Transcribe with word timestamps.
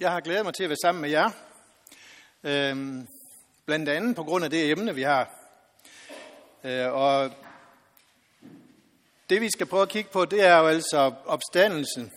Jeg 0.00 0.12
har 0.12 0.20
glædet 0.20 0.44
mig 0.44 0.54
til 0.54 0.64
at 0.64 0.70
være 0.70 0.76
sammen 0.82 1.02
med 1.02 1.10
jer. 1.10 1.30
Øhm, 2.44 3.08
blandt 3.66 3.88
andet 3.88 4.16
på 4.16 4.24
grund 4.24 4.44
af 4.44 4.50
det 4.50 4.70
emne, 4.70 4.94
vi 4.94 5.02
har. 5.02 5.30
Øh, 6.64 6.92
og 6.92 7.32
det 9.30 9.40
vi 9.40 9.50
skal 9.50 9.66
prøve 9.66 9.82
at 9.82 9.88
kigge 9.88 10.10
på, 10.10 10.24
det 10.24 10.44
er 10.44 10.58
jo 10.58 10.66
altså 10.66 11.12
opstandelsen. 11.26 12.12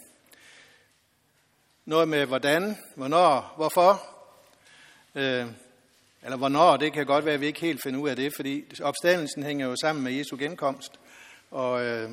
Noget 1.85 2.07
med 2.07 2.25
hvordan, 2.25 2.77
hvornår, 2.95 3.53
hvorfor. 3.55 4.01
Øh, 5.15 5.47
eller 6.23 6.37
hvornår, 6.37 6.77
det 6.77 6.93
kan 6.93 7.05
godt 7.05 7.25
være, 7.25 7.33
at 7.33 7.41
vi 7.41 7.47
ikke 7.47 7.61
helt 7.61 7.83
finder 7.83 7.99
ud 7.99 8.09
af 8.09 8.15
det, 8.15 8.33
fordi 8.35 8.63
opstandelsen 8.81 9.43
hænger 9.43 9.67
jo 9.67 9.75
sammen 9.75 10.03
med 10.03 10.11
Jesu 10.11 10.37
genkomst. 10.39 10.99
Og 11.51 11.85
øh, 11.85 12.09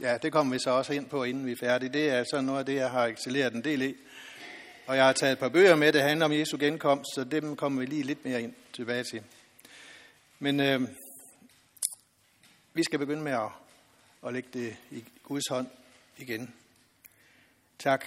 ja, 0.00 0.18
det 0.22 0.32
kommer 0.32 0.52
vi 0.52 0.58
så 0.58 0.70
også 0.70 0.92
ind 0.92 1.08
på, 1.08 1.24
inden 1.24 1.46
vi 1.46 1.52
er 1.52 1.56
færdige. 1.60 1.92
Det 1.92 2.10
er 2.10 2.24
sådan 2.30 2.44
noget 2.44 2.58
af 2.58 2.66
det, 2.66 2.74
jeg 2.74 2.90
har 2.90 3.06
excelleret 3.06 3.54
en 3.54 3.64
del 3.64 3.82
i. 3.82 3.96
Og 4.86 4.96
jeg 4.96 5.04
har 5.04 5.12
taget 5.12 5.32
et 5.32 5.38
par 5.38 5.48
bøger 5.48 5.76
med, 5.76 5.92
der 5.92 6.02
handler 6.02 6.26
om 6.26 6.32
Jesu 6.32 6.56
genkomst, 6.60 7.14
så 7.14 7.24
dem 7.24 7.56
kommer 7.56 7.80
vi 7.80 7.86
lige 7.86 8.02
lidt 8.02 8.24
mere 8.24 8.42
ind 8.42 8.54
tilbage 8.72 9.04
til. 9.04 9.22
Men 10.38 10.60
øh, 10.60 10.80
vi 12.74 12.82
skal 12.82 12.98
begynde 12.98 13.22
med 13.22 13.32
at, 13.32 13.48
at 14.26 14.32
lægge 14.32 14.48
det 14.52 14.76
i 14.90 15.04
Guds 15.22 15.48
hånd 15.50 15.66
igen. 16.18 16.54
Tak, 17.78 18.04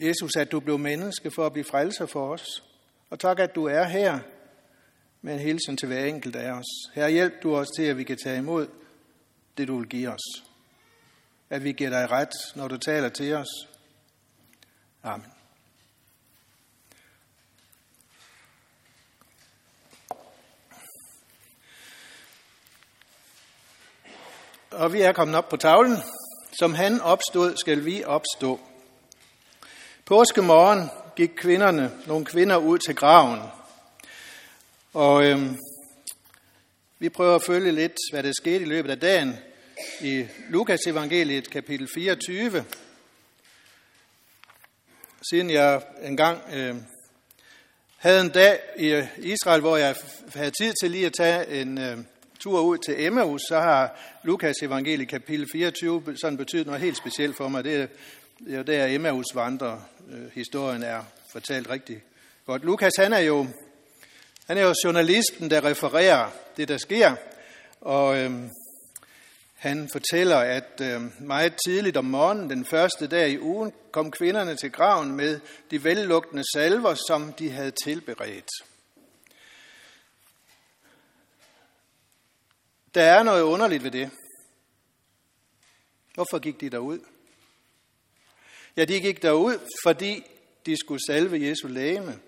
Jesus, 0.00 0.36
at 0.36 0.52
du 0.52 0.60
blev 0.60 0.78
menneske 0.78 1.30
for 1.30 1.46
at 1.46 1.52
blive 1.52 1.64
frelser 1.64 2.06
for 2.06 2.32
os. 2.32 2.62
Og 3.10 3.20
tak, 3.20 3.38
at 3.38 3.54
du 3.54 3.64
er 3.64 3.84
her 3.84 4.18
med 5.22 5.34
en 5.34 5.40
hilsen 5.40 5.76
til 5.76 5.88
hver 5.88 6.04
enkelt 6.04 6.36
af 6.36 6.52
os. 6.52 6.92
Her 6.94 7.08
hjælp 7.08 7.42
du 7.42 7.56
os 7.56 7.68
til, 7.76 7.82
at 7.82 7.98
vi 7.98 8.04
kan 8.04 8.18
tage 8.24 8.38
imod 8.38 8.68
det, 9.58 9.68
du 9.68 9.78
vil 9.78 9.88
give 9.88 10.08
os. 10.08 10.44
At 11.50 11.64
vi 11.64 11.72
giver 11.72 11.90
dig 11.90 12.10
ret, 12.10 12.56
når 12.56 12.68
du 12.68 12.76
taler 12.76 13.08
til 13.08 13.34
os. 13.34 13.68
Amen. 15.02 15.33
Og 24.76 24.92
vi 24.92 25.00
er 25.00 25.12
kommet 25.12 25.36
op 25.36 25.48
på 25.48 25.56
tavlen. 25.56 25.96
Som 26.58 26.74
han 26.74 27.00
opstod, 27.00 27.56
skal 27.56 27.84
vi 27.84 28.04
opstå. 28.04 28.60
Påskemorgen 30.04 30.90
gik 31.16 31.30
kvinderne, 31.36 31.92
nogle 32.06 32.24
kvinder 32.24 32.56
ud 32.56 32.78
til 32.78 32.94
graven. 32.94 33.40
Og 34.92 35.24
øhm, 35.24 35.58
vi 36.98 37.08
prøver 37.08 37.34
at 37.34 37.42
følge 37.42 37.72
lidt, 37.72 37.96
hvad 38.12 38.22
der 38.22 38.32
skete 38.40 38.60
i 38.60 38.68
løbet 38.68 38.90
af 38.90 39.00
dagen 39.00 39.36
i 40.00 40.26
Lukas 40.48 40.80
evangeliet 40.86 41.50
kapitel 41.50 41.88
24. 41.94 42.64
Siden 45.30 45.50
jeg 45.50 45.82
engang 46.02 46.42
øh, 46.54 46.76
havde 47.96 48.20
en 48.20 48.30
dag 48.30 48.60
i 48.78 49.02
Israel, 49.18 49.60
hvor 49.60 49.76
jeg 49.76 49.96
havde 50.34 50.50
tid 50.50 50.72
til 50.82 50.90
lige 50.90 51.06
at 51.06 51.12
tage 51.12 51.60
en 51.60 51.78
øh, 51.78 51.98
tur 52.44 52.60
ud 52.60 52.78
til 52.78 53.06
Emmaus, 53.06 53.40
så 53.48 53.60
har 53.60 53.96
Lukas 54.22 54.62
evangeliet 54.62 55.08
kapitel 55.08 55.46
24 55.52 56.16
sådan 56.16 56.36
betydet 56.36 56.66
noget 56.66 56.80
helt 56.80 56.96
specielt 56.96 57.36
for 57.36 57.48
mig. 57.48 57.64
Det 57.64 57.88
er 58.48 58.56
jo 58.56 58.62
der 58.62 58.86
Emmaus 58.86 59.26
vandrer. 59.34 59.80
Øh, 60.12 60.30
historien 60.34 60.82
er 60.82 61.02
fortalt 61.32 61.70
rigtig 61.70 62.02
godt. 62.46 62.64
Lukas 62.64 62.92
han 62.98 63.12
er 63.12 63.18
jo 63.18 63.46
han 64.46 64.58
er 64.58 64.62
jo 64.62 64.74
journalisten, 64.84 65.50
der 65.50 65.64
refererer 65.64 66.30
det, 66.56 66.68
der 66.68 66.78
sker, 66.78 67.14
og 67.80 68.18
øh, 68.18 68.32
han 69.54 69.88
fortæller, 69.92 70.36
at 70.36 70.80
øh, 70.82 71.00
meget 71.20 71.52
tidligt 71.66 71.96
om 71.96 72.04
morgenen, 72.04 72.50
den 72.50 72.64
første 72.64 73.06
dag 73.06 73.30
i 73.30 73.38
ugen, 73.38 73.72
kom 73.92 74.10
kvinderne 74.10 74.56
til 74.56 74.72
graven 74.72 75.12
med 75.12 75.40
de 75.70 75.84
vellugtende 75.84 76.42
salver, 76.54 76.94
som 76.94 77.32
de 77.32 77.50
havde 77.50 77.72
tilberedt. 77.84 78.73
Der 82.94 83.02
er 83.02 83.22
noget 83.22 83.42
underligt 83.42 83.84
ved 83.84 83.90
det. 83.90 84.10
Hvorfor 86.14 86.38
gik 86.38 86.60
de 86.60 86.70
derud? 86.70 86.98
Ja, 88.76 88.84
de 88.84 89.00
gik 89.00 89.22
derud, 89.22 89.58
fordi 89.84 90.24
de 90.66 90.76
skulle 90.76 91.06
salve 91.06 91.48
Jesu 91.48 91.68
lægeme. 91.68 92.20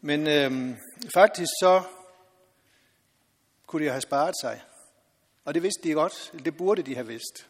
Men 0.00 0.26
øhm, 0.26 0.76
faktisk 1.14 1.50
så 1.62 1.82
kunne 3.66 3.84
de 3.84 3.90
have 3.90 4.00
sparet 4.00 4.34
sig. 4.40 4.62
Og 5.44 5.54
det 5.54 5.62
vidste 5.62 5.88
de 5.88 5.92
godt. 5.92 6.32
Det 6.44 6.56
burde 6.56 6.82
de 6.82 6.94
have 6.94 7.06
vidst. 7.06 7.46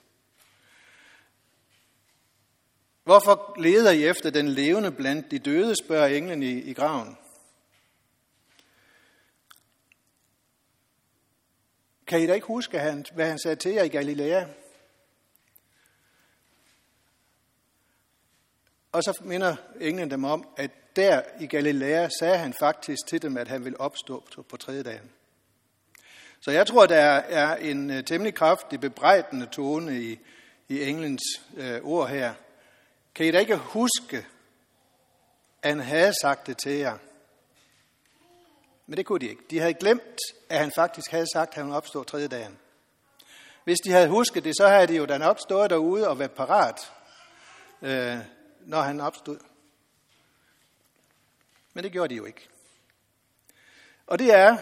Hvorfor 3.04 3.54
leder 3.58 3.90
I 3.90 4.04
efter 4.04 4.30
den 4.30 4.48
levende 4.48 4.92
blandt 4.92 5.30
de 5.30 5.38
døde, 5.38 5.74
spørger 5.84 6.06
englen 6.06 6.42
i, 6.42 6.60
i 6.60 6.72
graven. 6.72 7.18
Kan 12.06 12.22
I 12.22 12.26
da 12.26 12.32
ikke 12.32 12.46
huske, 12.46 13.02
hvad 13.14 13.26
han 13.26 13.38
sagde 13.38 13.56
til 13.56 13.72
jer 13.72 13.82
i 13.82 13.88
Galilea? 13.88 14.44
Og 18.92 19.02
så 19.02 19.18
minder 19.20 19.56
englen 19.80 20.10
dem 20.10 20.24
om, 20.24 20.48
at 20.56 20.70
der 20.96 21.22
i 21.40 21.46
Galilea 21.46 22.08
sagde 22.18 22.38
han 22.38 22.54
faktisk 22.60 23.06
til 23.06 23.22
dem, 23.22 23.36
at 23.36 23.48
han 23.48 23.64
vil 23.64 23.76
opstå 23.78 24.24
på 24.48 24.56
tredje 24.56 24.82
dagen. 24.82 25.10
Så 26.40 26.50
jeg 26.50 26.66
tror, 26.66 26.86
der 26.86 27.00
er 27.00 27.56
en 27.56 27.90
øh, 27.90 28.04
temmelig 28.04 28.34
kraftig 28.34 28.80
bebrejdende 28.80 29.46
tone 29.46 30.00
i, 30.00 30.18
i 30.68 30.82
englens 30.82 31.22
øh, 31.56 31.80
ord 31.82 32.08
her. 32.08 32.34
Kan 33.14 33.26
I 33.26 33.30
da 33.30 33.38
ikke 33.38 33.56
huske, 33.56 34.26
at 35.62 35.70
han 35.70 35.80
havde 35.80 36.12
sagt 36.22 36.46
det 36.46 36.58
til 36.58 36.72
jer? 36.72 36.98
Men 38.86 38.96
det 38.96 39.06
kunne 39.06 39.20
de 39.20 39.28
ikke. 39.28 39.42
De 39.50 39.58
havde 39.58 39.74
glemt, 39.74 40.18
at 40.48 40.58
han 40.58 40.72
faktisk 40.74 41.10
havde 41.10 41.26
sagt, 41.32 41.48
at 41.48 41.54
han 41.54 41.64
ville 41.64 41.76
opstå 41.76 42.04
tredje 42.04 42.28
dagen. 42.28 42.58
Hvis 43.64 43.78
de 43.78 43.90
havde 43.90 44.08
husket 44.08 44.44
det, 44.44 44.56
så 44.56 44.68
havde 44.68 44.86
de 44.86 44.96
jo 44.96 45.06
da 45.06 45.18
nok 45.18 45.40
stået 45.40 45.70
derude 45.70 46.08
og 46.08 46.18
været 46.18 46.32
parat, 46.32 46.92
øh, 47.82 48.18
når 48.60 48.80
han 48.80 49.00
opstod. 49.00 49.38
Men 51.74 51.84
det 51.84 51.92
gjorde 51.92 52.14
de 52.14 52.18
jo 52.18 52.24
ikke. 52.24 52.48
Og 54.06 54.18
det 54.18 54.34
er 54.34 54.56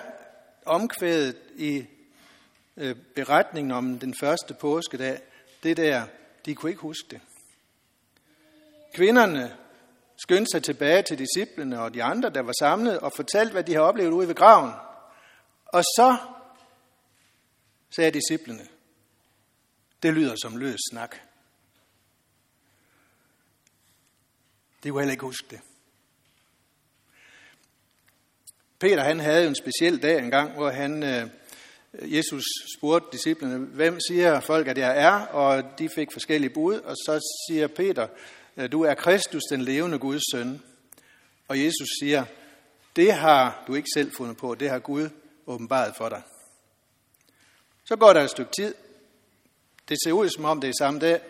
omkvædet 0.65 1.37
i 1.56 1.87
øh, 2.77 2.97
beretningen 3.15 3.72
om 3.72 3.99
den 3.99 4.15
første 4.21 4.55
påskedag, 4.55 5.21
det 5.62 5.77
der, 5.77 6.06
de 6.44 6.55
kunne 6.55 6.71
ikke 6.71 6.82
huske 6.82 7.09
det. 7.11 7.21
Kvinderne 8.94 9.56
skyndte 10.17 10.50
sig 10.53 10.62
tilbage 10.62 11.03
til 11.03 11.19
disciplene 11.19 11.81
og 11.81 11.95
de 11.95 12.03
andre, 12.03 12.31
der 12.31 12.41
var 12.41 12.53
samlet, 12.59 12.99
og 12.99 13.12
fortalte, 13.17 13.53
hvad 13.53 13.65
de 13.65 13.73
havde 13.73 13.87
oplevet 13.87 14.11
ude 14.11 14.28
ved 14.28 14.34
graven. 14.34 14.73
Og 15.67 15.83
så 15.83 16.17
sagde 17.91 18.11
disciplene, 18.11 18.67
det 20.03 20.15
lyder 20.15 20.34
som 20.43 20.56
løs 20.56 20.81
snak. 20.91 21.17
De 24.83 24.91
kunne 24.91 25.00
heller 25.00 25.12
ikke 25.12 25.27
huske 25.27 25.47
det. 25.50 25.61
Peter 28.79 29.03
han 29.03 29.21
havde 29.21 29.47
en 29.47 29.55
speciel 29.55 30.03
dag 30.03 30.19
engang, 30.19 30.53
hvor 30.53 30.71
han, 30.71 31.03
øh, 31.03 31.29
Jesus 31.93 32.44
spurgte 32.79 33.09
disciplene, 33.12 33.59
hvem 33.59 33.99
siger 34.09 34.41
folk, 34.41 34.69
at 34.69 34.79
jeg 34.79 35.03
er? 35.03 35.27
Og 35.27 35.79
de 35.79 35.89
fik 35.89 36.09
forskellige 36.12 36.50
bud, 36.50 36.75
og 36.75 36.97
så 36.97 37.21
siger 37.49 37.67
Peter, 37.67 38.09
Øh, 38.56 38.72
du 38.72 38.82
er 38.82 38.94
Kristus, 38.94 39.42
den 39.50 39.62
levende 39.62 39.98
Guds 39.98 40.22
søn. 40.32 40.62
Og 41.48 41.64
Jesus 41.64 41.88
siger, 42.00 42.24
det 42.96 43.12
har 43.12 43.64
du 43.66 43.74
ikke 43.74 43.88
selv 43.94 44.12
fundet 44.16 44.36
på, 44.36 44.54
det 44.54 44.70
har 44.70 44.78
Gud 44.78 45.08
åbenbaret 45.46 45.94
for 45.96 46.08
dig. 46.08 46.22
Så 47.84 47.96
går 47.96 48.12
der 48.12 48.20
et 48.20 48.31
stykke 48.31 48.50
tid. 48.58 48.75
Det 49.88 49.99
ser 50.04 50.12
ud 50.12 50.28
som 50.28 50.44
om 50.44 50.60
det 50.60 50.69
er 50.69 50.75
samme 50.78 51.00
dag. 51.00 51.20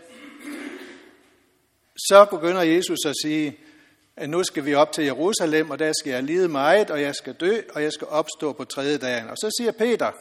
Så 1.96 2.26
begynder 2.30 2.62
Jesus 2.62 2.98
at 3.06 3.14
sige, 3.22 3.58
at 4.16 4.30
nu 4.30 4.44
skal 4.44 4.64
vi 4.64 4.75
op 4.75 4.92
til 4.92 5.04
Jerusalem, 5.04 5.70
og 5.70 5.78
der 5.78 5.92
skal 6.00 6.10
jeg 6.10 6.22
lide 6.22 6.48
meget, 6.48 6.90
og 6.90 7.02
jeg 7.02 7.14
skal 7.14 7.34
dø, 7.34 7.60
og 7.75 7.82
jeg 7.82 7.92
skal 7.92 8.06
opstå 8.06 8.52
på 8.52 8.64
tredje 8.64 8.98
dagen. 8.98 9.28
Og 9.28 9.36
så 9.36 9.56
siger 9.58 9.72
Peter, 9.72 10.12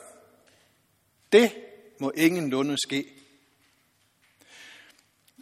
det 1.31 1.51
må 1.99 2.11
ingen 2.17 2.49
lunde 2.49 2.77
ske. 2.87 3.20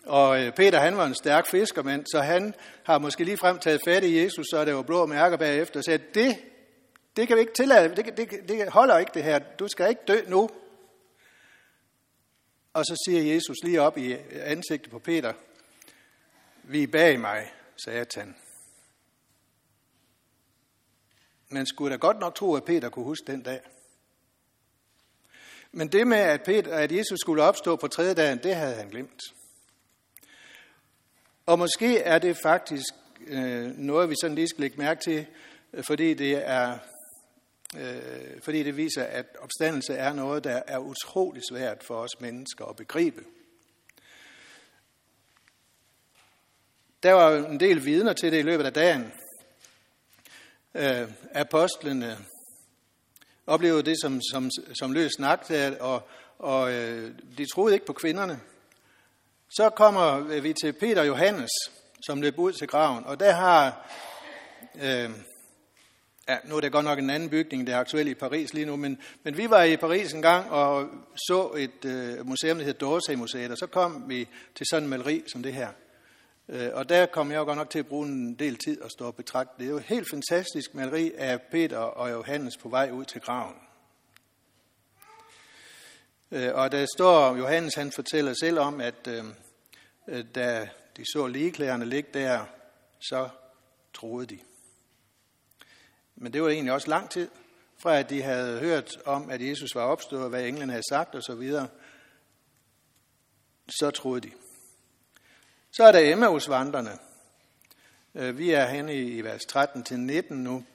Og 0.05 0.43
øh, 0.43 0.53
Peter, 0.53 0.79
han 0.79 0.97
var 0.97 1.05
en 1.05 1.15
stærk 1.15 1.47
fiskermand, 1.47 2.05
så 2.05 2.21
han 2.21 2.53
har 2.83 2.97
måske 2.97 3.23
lige 3.23 3.37
frem 3.37 3.59
taget 3.59 3.81
fat 3.85 4.03
i 4.03 4.23
Jesus, 4.23 4.45
så 4.49 4.65
der 4.65 4.73
var 4.73 4.81
blå 4.81 5.05
mærker 5.05 5.37
bagefter, 5.37 5.79
og 5.79 5.83
sagde, 5.83 6.03
det, 6.13 6.37
det 7.15 7.27
kan 7.27 7.35
vi 7.35 7.41
ikke 7.41 7.53
tillade, 7.53 7.95
det, 7.95 8.17
det, 8.17 8.29
det 8.47 8.69
holder 8.69 8.97
ikke 8.97 9.11
det 9.13 9.23
her, 9.23 9.39
du 9.39 9.67
skal 9.67 9.89
ikke 9.89 10.01
dø 10.07 10.21
nu. 10.27 10.49
Og 12.73 12.85
så 12.85 13.03
siger 13.07 13.33
Jesus 13.33 13.57
lige 13.63 13.81
op 13.81 13.97
i 13.97 14.17
ansigtet 14.33 14.91
på 14.91 14.99
Peter, 14.99 15.33
vi 16.63 16.83
er 16.83 16.87
bag 16.87 17.19
mig, 17.19 17.53
satan. 17.83 18.35
Man 21.49 21.65
skulle 21.65 21.91
da 21.91 21.97
godt 21.97 22.19
nok 22.19 22.35
tro, 22.35 22.55
at 22.55 22.65
Peter 22.65 22.89
kunne 22.89 23.05
huske 23.05 23.31
den 23.31 23.41
dag. 23.41 23.61
Men 25.71 25.87
det 25.87 26.07
med, 26.07 26.17
at, 26.17 26.43
Peter, 26.43 26.75
at 26.75 26.91
Jesus 26.91 27.19
skulle 27.19 27.43
opstå 27.43 27.75
på 27.75 27.87
tredje 27.87 28.13
dagen, 28.13 28.39
det 28.43 28.55
havde 28.55 28.75
han 28.75 28.89
glemt. 28.89 29.21
Og 31.49 31.59
måske 31.59 31.97
er 31.97 32.19
det 32.19 32.37
faktisk 32.43 32.93
øh, 33.27 33.77
noget, 33.77 34.09
vi 34.09 34.15
sådan 34.21 34.35
lige 34.35 34.47
skal 34.47 34.61
lægge 34.61 34.77
mærke 34.77 35.01
til, 35.01 35.25
øh, 35.73 35.83
fordi 35.83 36.13
det 36.13 36.49
er 36.49 36.77
øh, 37.77 38.41
fordi 38.43 38.63
det 38.63 38.77
viser, 38.77 39.03
at 39.03 39.25
opstandelse 39.39 39.93
er 39.93 40.13
noget, 40.13 40.43
der 40.43 40.61
er 40.67 40.77
utrolig 40.77 41.41
svært 41.49 41.83
for 41.83 41.95
os 41.95 42.19
mennesker 42.19 42.65
at 42.65 42.75
begribe. 42.75 43.23
Der 47.03 47.13
var 47.13 47.31
en 47.31 47.59
del 47.59 47.85
vidner 47.85 48.13
til 48.13 48.31
det 48.31 48.39
i 48.39 48.41
løbet 48.41 48.65
af 48.65 48.73
dagen. 48.73 49.11
Øh, 50.75 51.11
apostlene 51.33 52.17
oplevede 53.47 53.83
det 53.83 53.95
som, 54.01 54.21
som, 54.31 54.49
som 54.79 54.91
løs 54.91 55.11
snak, 55.11 55.45
og, 55.79 56.07
og 56.39 56.73
øh, 56.73 57.11
de 57.37 57.45
troede 57.53 57.73
ikke 57.73 57.85
på 57.85 57.93
kvinderne. 57.93 58.39
Så 59.49 59.69
kommer 59.69 60.39
vi 60.41 60.53
til 60.53 60.73
Peter 60.73 61.03
Johannes, 61.03 61.49
som 62.05 62.21
løb 62.21 62.39
ud 62.39 62.53
til 62.53 62.67
graven, 62.67 63.03
og 63.05 63.19
der 63.19 63.31
har, 63.31 63.89
øh, 64.75 65.09
ja, 66.29 66.37
nu 66.43 66.55
er 66.55 66.61
det 66.61 66.71
godt 66.71 66.85
nok 66.85 66.99
en 66.99 67.09
anden 67.09 67.29
bygning, 67.29 67.67
der 67.67 67.75
er 67.75 67.79
aktuel 67.79 68.07
i 68.07 68.13
Paris 68.13 68.53
lige 68.53 68.65
nu, 68.65 68.75
men, 68.75 68.97
men 69.23 69.37
vi 69.37 69.49
var 69.49 69.63
i 69.63 69.77
Paris 69.77 70.13
en 70.13 70.21
gang 70.21 70.51
og 70.51 70.87
så 71.15 71.51
et 71.57 71.85
øh, 71.85 72.27
museum, 72.27 72.57
der 72.57 72.65
hedder 72.65 72.79
Dorsey-museet, 72.79 73.51
og 73.51 73.57
så 73.57 73.67
kom 73.67 74.03
vi 74.07 74.27
til 74.55 74.65
sådan 74.69 74.83
en 74.83 74.89
maleri 74.89 75.23
som 75.27 75.43
det 75.43 75.53
her. 75.53 75.69
Øh, 76.49 76.69
og 76.73 76.89
der 76.89 77.05
kom 77.05 77.31
jeg 77.31 77.37
jo 77.37 77.43
godt 77.43 77.57
nok 77.57 77.69
til 77.69 77.79
at 77.79 77.87
bruge 77.87 78.07
en 78.07 78.35
del 78.35 78.55
tid 78.55 78.81
at 78.81 78.91
stå 78.91 79.05
og 79.05 79.15
betragte. 79.15 79.53
Det 79.57 79.65
er 79.65 79.69
jo 79.69 79.77
et 79.77 79.83
helt 79.83 80.09
fantastisk 80.09 80.75
maleri 80.75 81.11
af 81.17 81.41
Peter 81.41 81.77
og 81.77 82.11
Johannes 82.11 82.57
på 82.57 82.69
vej 82.69 82.89
ud 82.91 83.05
til 83.05 83.21
graven. 83.21 83.68
Øh, 86.31 86.55
og 86.55 86.71
der 86.71 86.85
står, 86.95 87.35
Johannes 87.35 87.75
han 87.75 87.91
fortæller 87.91 88.33
selv 88.33 88.59
om, 88.59 88.81
at 88.81 89.07
øh, 89.07 89.25
da 90.35 90.69
de 90.97 91.05
så 91.05 91.27
ligeklæderne 91.27 91.85
ligge 91.85 92.09
der, 92.13 92.45
så 92.99 93.29
troede 93.93 94.25
de. 94.25 94.39
Men 96.15 96.33
det 96.33 96.43
var 96.43 96.49
egentlig 96.49 96.73
også 96.73 96.89
lang 96.89 97.09
tid, 97.09 97.29
fra 97.77 97.99
at 97.99 98.09
de 98.09 98.21
havde 98.21 98.59
hørt 98.59 98.97
om, 99.05 99.29
at 99.29 99.47
Jesus 99.47 99.75
var 99.75 99.81
opstået, 99.81 100.29
hvad 100.29 100.45
englene 100.45 100.71
havde 100.71 100.89
sagt 100.89 101.15
osv., 101.15 101.49
så, 101.51 101.67
så 103.69 103.91
troede 103.91 104.21
de. 104.21 104.31
Så 105.71 105.83
er 105.83 105.91
der 105.91 106.13
Emmaus-vandrene. 106.13 106.97
Øh, 108.15 108.37
vi 108.37 108.51
er 108.51 108.65
henne 108.65 108.95
i 108.95 109.21
vers 109.21 109.41
13-19 109.41 110.33
nu. 110.33 110.65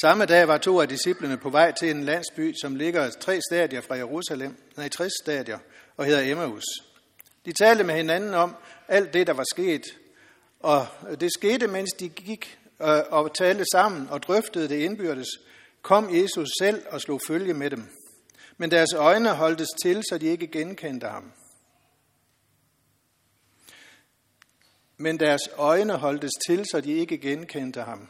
Samme 0.00 0.24
dag 0.24 0.48
var 0.48 0.58
to 0.58 0.80
af 0.80 0.88
disciplene 0.88 1.36
på 1.36 1.50
vej 1.50 1.72
til 1.72 1.90
en 1.90 2.04
landsby, 2.04 2.54
som 2.62 2.76
ligger 2.76 3.10
tre 3.10 3.40
stadier 3.50 3.80
fra 3.80 3.94
Jerusalem, 3.94 4.56
nej, 4.76 4.88
60 4.88 5.12
stadier, 5.22 5.58
og 5.96 6.04
hedder 6.04 6.32
Emmaus. 6.32 6.64
De 7.44 7.52
talte 7.52 7.84
med 7.84 7.94
hinanden 7.94 8.34
om 8.34 8.56
alt 8.88 9.12
det, 9.12 9.26
der 9.26 9.32
var 9.32 9.44
sket, 9.52 9.82
og 10.60 10.86
det 11.20 11.32
skete, 11.32 11.66
mens 11.66 11.90
de 11.92 12.08
gik 12.08 12.58
øh, 12.82 13.00
og 13.10 13.34
talte 13.34 13.64
sammen 13.72 14.08
og 14.10 14.22
drøftede 14.22 14.68
det 14.68 14.78
indbyrdes, 14.78 15.28
kom 15.82 16.14
Jesus 16.14 16.48
selv 16.60 16.82
og 16.90 17.00
slog 17.00 17.20
følge 17.26 17.54
med 17.54 17.70
dem. 17.70 17.88
Men 18.56 18.70
deres 18.70 18.92
øjne 18.96 19.28
holdtes 19.28 19.68
til, 19.82 20.02
så 20.10 20.18
de 20.18 20.26
ikke 20.26 20.46
genkendte 20.46 21.06
ham. 21.06 21.32
Men 24.96 25.20
deres 25.20 25.42
øjne 25.56 25.96
holdtes 25.96 26.32
til, 26.46 26.64
så 26.72 26.80
de 26.80 26.92
ikke 26.92 27.18
genkendte 27.18 27.80
ham. 27.80 28.08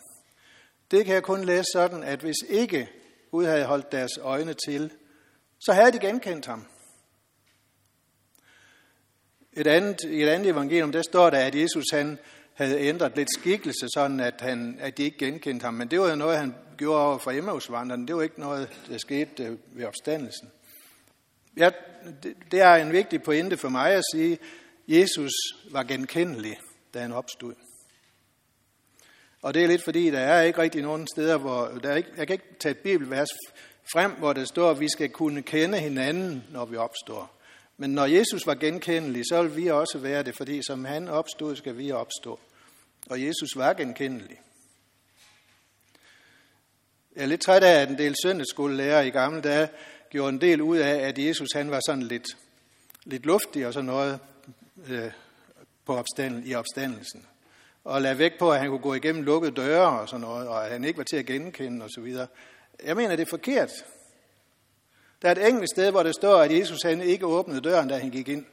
Det 0.92 1.04
kan 1.04 1.14
jeg 1.14 1.22
kun 1.22 1.44
læse 1.44 1.64
sådan, 1.72 2.02
at 2.02 2.20
hvis 2.20 2.36
ikke 2.48 2.88
Gud 3.30 3.44
havde 3.44 3.64
holdt 3.64 3.92
deres 3.92 4.18
øjne 4.20 4.54
til, 4.66 4.90
så 5.60 5.72
havde 5.72 5.92
de 5.92 5.98
genkendt 5.98 6.46
ham. 6.46 6.66
Et 9.52 9.66
andet, 9.66 10.00
I 10.04 10.22
et 10.22 10.28
andet 10.28 10.50
evangelium, 10.50 10.92
der 10.92 11.02
står 11.02 11.30
der, 11.30 11.38
at 11.38 11.54
Jesus 11.54 11.84
han 11.92 12.18
havde 12.54 12.80
ændret 12.80 13.16
lidt 13.16 13.28
skikkelse, 13.38 13.86
sådan 13.94 14.20
at, 14.20 14.40
han, 14.40 14.76
at 14.80 14.98
de 14.98 15.02
ikke 15.02 15.18
genkendte 15.18 15.64
ham. 15.64 15.74
Men 15.74 15.90
det 15.90 16.00
var 16.00 16.10
jo 16.10 16.16
noget, 16.16 16.38
han 16.38 16.54
gjorde 16.78 17.06
over 17.06 17.18
for 17.18 17.30
Emmausvandrene. 17.30 18.06
Det 18.06 18.16
var 18.16 18.22
ikke 18.22 18.40
noget, 18.40 18.80
der 18.88 18.98
skete 18.98 19.44
øh, 19.44 19.58
ved 19.72 19.84
opstandelsen. 19.84 20.50
Ja, 21.56 21.70
det 22.50 22.60
er 22.60 22.74
en 22.74 22.92
vigtig 22.92 23.22
pointe 23.22 23.56
for 23.56 23.68
mig 23.68 23.92
at 23.92 24.02
sige, 24.14 24.32
at 24.32 24.38
Jesus 24.88 25.32
var 25.70 25.82
genkendelig, 25.82 26.58
da 26.94 27.00
han 27.00 27.12
opstod. 27.12 27.54
Og 29.42 29.54
det 29.54 29.62
er 29.62 29.66
lidt 29.66 29.84
fordi, 29.84 30.10
der 30.10 30.18
er 30.18 30.42
ikke 30.42 30.62
rigtig 30.62 30.82
nogen 30.82 31.06
steder, 31.14 31.36
hvor 31.36 31.66
der 31.82 31.90
er 31.90 31.96
ikke, 31.96 32.10
jeg 32.16 32.26
kan 32.26 32.34
ikke 32.34 32.54
tage 32.58 32.70
et 32.70 32.78
bibelvers 32.78 33.28
frem, 33.92 34.12
hvor 34.12 34.32
der 34.32 34.44
står, 34.44 34.70
at 34.70 34.80
vi 34.80 34.88
skal 34.88 35.08
kunne 35.08 35.42
kende 35.42 35.78
hinanden, 35.78 36.44
når 36.50 36.64
vi 36.64 36.76
opstår. 36.76 37.38
Men 37.76 37.90
når 37.90 38.06
Jesus 38.06 38.46
var 38.46 38.54
genkendelig, 38.54 39.24
så 39.28 39.42
vil 39.42 39.56
vi 39.56 39.70
også 39.70 39.98
være 39.98 40.22
det, 40.22 40.36
fordi 40.36 40.62
som 40.62 40.84
han 40.84 41.08
opstod, 41.08 41.56
skal 41.56 41.78
vi 41.78 41.92
opstå. 41.92 42.40
Og 43.10 43.22
Jesus 43.22 43.56
var 43.56 43.72
genkendelig. 43.72 44.40
Jeg 47.16 47.22
er 47.22 47.26
lidt 47.26 47.40
træt 47.40 47.62
af, 47.62 47.82
at 47.82 47.88
en 47.88 47.98
del 47.98 48.14
søndagsskolelærer 48.22 49.02
i 49.02 49.10
gamle 49.10 49.40
dage 49.40 49.68
gjorde 50.10 50.28
en 50.28 50.40
del 50.40 50.62
ud 50.62 50.76
af, 50.76 51.08
at 51.08 51.18
Jesus 51.18 51.48
han 51.54 51.70
var 51.70 51.80
sådan 51.86 52.02
lidt, 52.02 52.26
lidt 53.04 53.26
luftig 53.26 53.66
og 53.66 53.72
sådan 53.72 53.86
noget 53.86 54.20
øh, 54.88 55.12
på 55.84 55.96
opstanden, 55.96 56.46
i 56.46 56.54
opstandelsen 56.54 57.26
og 57.84 58.02
lade 58.02 58.18
væk 58.18 58.38
på, 58.38 58.52
at 58.52 58.58
han 58.58 58.68
kunne 58.68 58.78
gå 58.78 58.94
igennem 58.94 59.22
lukkede 59.22 59.52
døre 59.52 60.00
og 60.00 60.08
sådan 60.08 60.20
noget, 60.20 60.48
og 60.48 60.64
at 60.64 60.72
han 60.72 60.84
ikke 60.84 60.98
var 60.98 61.04
til 61.04 61.16
at 61.16 61.26
genkende 61.26 61.84
osv. 61.84 62.16
Jeg 62.84 62.96
mener, 62.96 63.16
det 63.16 63.22
er 63.22 63.30
forkert. 63.30 63.70
Der 65.22 65.28
er 65.28 65.32
et 65.32 65.48
enkelt 65.48 65.70
sted, 65.70 65.90
hvor 65.90 66.02
der 66.02 66.12
står, 66.12 66.36
at 66.36 66.58
Jesus 66.58 66.82
han 66.82 67.00
ikke 67.00 67.26
åbnede 67.26 67.60
døren, 67.60 67.88
da 67.88 67.98
han 67.98 68.10
gik 68.10 68.28
ind. 68.28 68.44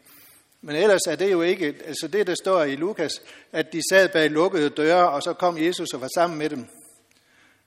Men 0.61 0.75
ellers 0.75 1.01
er 1.07 1.15
det 1.15 1.31
jo 1.31 1.41
ikke, 1.41 1.75
altså 1.85 2.07
det 2.07 2.27
der 2.27 2.35
står 2.35 2.63
i 2.63 2.75
Lukas, 2.75 3.21
at 3.51 3.73
de 3.73 3.81
sad 3.89 4.09
bag 4.09 4.29
lukkede 4.29 4.69
døre, 4.69 5.09
og 5.09 5.23
så 5.23 5.33
kom 5.33 5.57
Jesus 5.57 5.93
og 5.93 6.01
var 6.01 6.09
sammen 6.15 6.39
med 6.39 6.49
dem. 6.49 6.59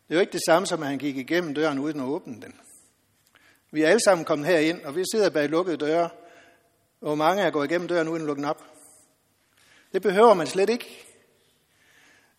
Det 0.09 0.11
er 0.11 0.15
jo 0.15 0.21
ikke 0.21 0.33
det 0.33 0.41
samme 0.47 0.67
som, 0.67 0.83
at 0.83 0.89
han 0.89 0.99
gik 0.99 1.17
igennem 1.17 1.55
døren 1.55 1.79
uden 1.79 2.01
at 2.01 2.07
åbne 2.07 2.35
den. 2.35 2.55
Vi 3.71 3.83
er 3.83 3.89
alle 3.89 4.01
sammen 4.05 4.25
kommet 4.25 4.47
herind, 4.47 4.83
og 4.83 4.97
vi 4.97 5.03
sidder 5.13 5.31
bag 5.31 5.49
lukkede 5.49 5.77
døre. 5.77 6.11
Hvor 7.01 7.15
mange 7.15 7.43
er 7.43 7.51
gået 7.51 7.71
igennem 7.71 7.89
døren 7.89 8.09
uden 8.09 8.23
at 8.23 8.27
lukke 8.27 8.41
den 8.41 8.51
op? 8.51 8.65
Det 9.93 10.03
behøver 10.03 10.35
man 10.35 10.47
slet 10.47 10.71
ikke. 10.71 11.12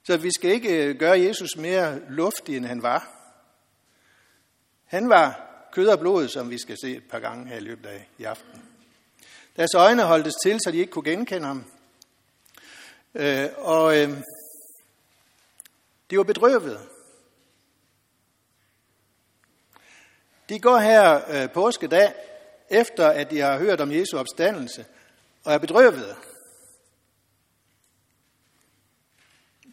Så 0.03 0.17
vi 0.17 0.29
skal 0.31 0.51
ikke 0.51 0.85
øh, 0.85 0.95
gøre 0.95 1.19
Jesus 1.19 1.57
mere 1.57 1.99
luftig, 2.09 2.57
end 2.57 2.65
han 2.65 2.83
var. 2.83 3.09
Han 4.85 5.09
var 5.09 5.49
kød 5.71 5.87
og 5.87 5.99
blod, 5.99 6.27
som 6.27 6.49
vi 6.49 6.57
skal 6.57 6.77
se 6.81 6.95
et 6.95 7.03
par 7.09 7.19
gange 7.19 7.47
her 7.47 7.57
i 7.57 7.59
løbet 7.59 7.85
af 7.85 8.07
i 8.17 8.23
aften. 8.23 8.63
Deres 9.57 9.73
øjne 9.73 10.03
holdtes 10.03 10.33
til, 10.43 10.59
så 10.63 10.71
de 10.71 10.77
ikke 10.77 10.91
kunne 10.91 11.11
genkende 11.11 11.47
ham. 11.47 11.65
Øh, 13.15 13.49
og 13.57 13.97
øh, 13.97 14.17
de 16.09 16.17
var 16.17 16.23
bedrøvet. 16.23 16.79
De 20.49 20.59
går 20.59 20.77
her 20.77 21.21
øh, 21.29 21.51
påskedag, 21.51 22.13
efter 22.69 23.07
at 23.07 23.31
de 23.31 23.39
har 23.39 23.57
hørt 23.57 23.81
om 23.81 23.91
Jesu 23.91 24.17
opstandelse, 24.17 24.85
og 25.43 25.53
er 25.53 25.57
bedrøvet. 25.57 26.15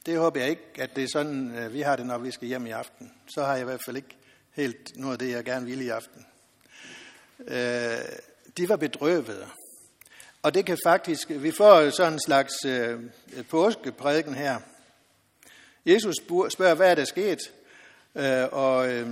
Det 0.06 0.18
håber 0.18 0.40
jeg 0.40 0.50
ikke, 0.50 0.62
at 0.78 0.96
det 0.96 1.04
er 1.04 1.08
sådan, 1.12 1.54
øh, 1.58 1.72
vi 1.72 1.80
har 1.80 1.96
det, 1.96 2.06
når 2.06 2.18
vi 2.18 2.30
skal 2.30 2.48
hjem 2.48 2.66
i 2.66 2.70
aften. 2.70 3.12
Så 3.34 3.44
har 3.44 3.52
jeg 3.52 3.60
i 3.60 3.64
hvert 3.64 3.84
fald 3.84 3.96
ikke 3.96 4.16
helt 4.52 4.90
noget 4.96 5.12
af 5.12 5.18
det, 5.18 5.30
jeg 5.30 5.44
gerne 5.44 5.66
ville 5.66 5.84
i 5.84 5.88
aften. 5.88 6.26
Øh, 7.48 7.98
de 8.56 8.68
var 8.68 8.76
bedrøvede. 8.76 9.46
Og 10.42 10.54
det 10.54 10.66
kan 10.66 10.78
faktisk, 10.84 11.28
vi 11.28 11.50
får 11.50 11.90
sådan 11.90 12.12
en 12.12 12.20
slags 12.26 12.64
øh, 12.66 13.00
påskeprædiken 13.50 14.34
her. 14.34 14.60
Jesus 15.86 16.16
spørger, 16.26 16.74
hvad 16.74 16.90
er 16.90 16.94
der 16.94 17.04
sket? 17.04 17.38
Øh, 18.14 18.46
og 18.52 18.88
øh, 18.88 19.08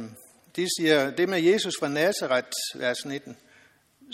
de 0.57 0.67
siger, 0.79 1.11
det 1.11 1.29
med 1.29 1.43
Jesus 1.43 1.75
fra 1.81 1.89
Nazareth, 1.89 2.49
vers 2.75 3.05
19, 3.05 3.37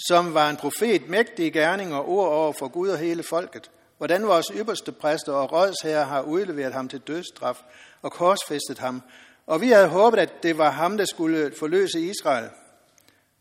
som 0.08 0.34
var 0.34 0.50
en 0.50 0.56
profet, 0.56 1.08
mægtig 1.08 1.52
gerning 1.52 1.94
og 1.94 2.08
ord 2.08 2.28
over 2.28 2.52
for 2.52 2.68
Gud 2.68 2.88
og 2.88 2.98
hele 2.98 3.22
folket 3.22 3.70
hvordan 3.98 4.26
vores 4.26 4.46
ypperste 4.54 4.92
præster 4.92 5.32
og 5.32 5.52
rådsherre 5.52 6.04
har 6.04 6.22
udleveret 6.22 6.72
ham 6.72 6.88
til 6.88 7.00
dødsstraf 7.00 7.62
og 8.02 8.12
korsfæstet 8.12 8.78
ham. 8.78 9.02
Og 9.46 9.60
vi 9.60 9.68
havde 9.68 9.88
håbet, 9.88 10.18
at 10.18 10.42
det 10.42 10.58
var 10.58 10.70
ham, 10.70 10.96
der 10.96 11.04
skulle 11.04 11.52
forløse 11.58 12.00
Israel. 12.00 12.50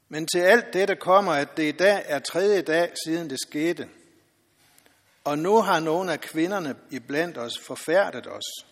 Men 0.10 0.28
til 0.28 0.40
alt 0.40 0.74
dette 0.74 0.96
kommer, 0.96 1.32
at 1.32 1.58
det 1.58 1.64
i 1.64 1.78
dag 1.78 2.04
er 2.06 2.20
tredje 2.20 2.62
dag 2.62 2.92
siden 3.06 3.30
det 3.30 3.38
skete. 3.48 3.88
Og 5.24 5.38
nu 5.38 5.62
har 5.62 5.80
nogle 5.80 6.12
af 6.12 6.22
kvinderne 6.22 6.76
iblandt 6.90 7.38
os 7.38 7.60
forfærdet 7.60 8.28
os. 8.28 8.66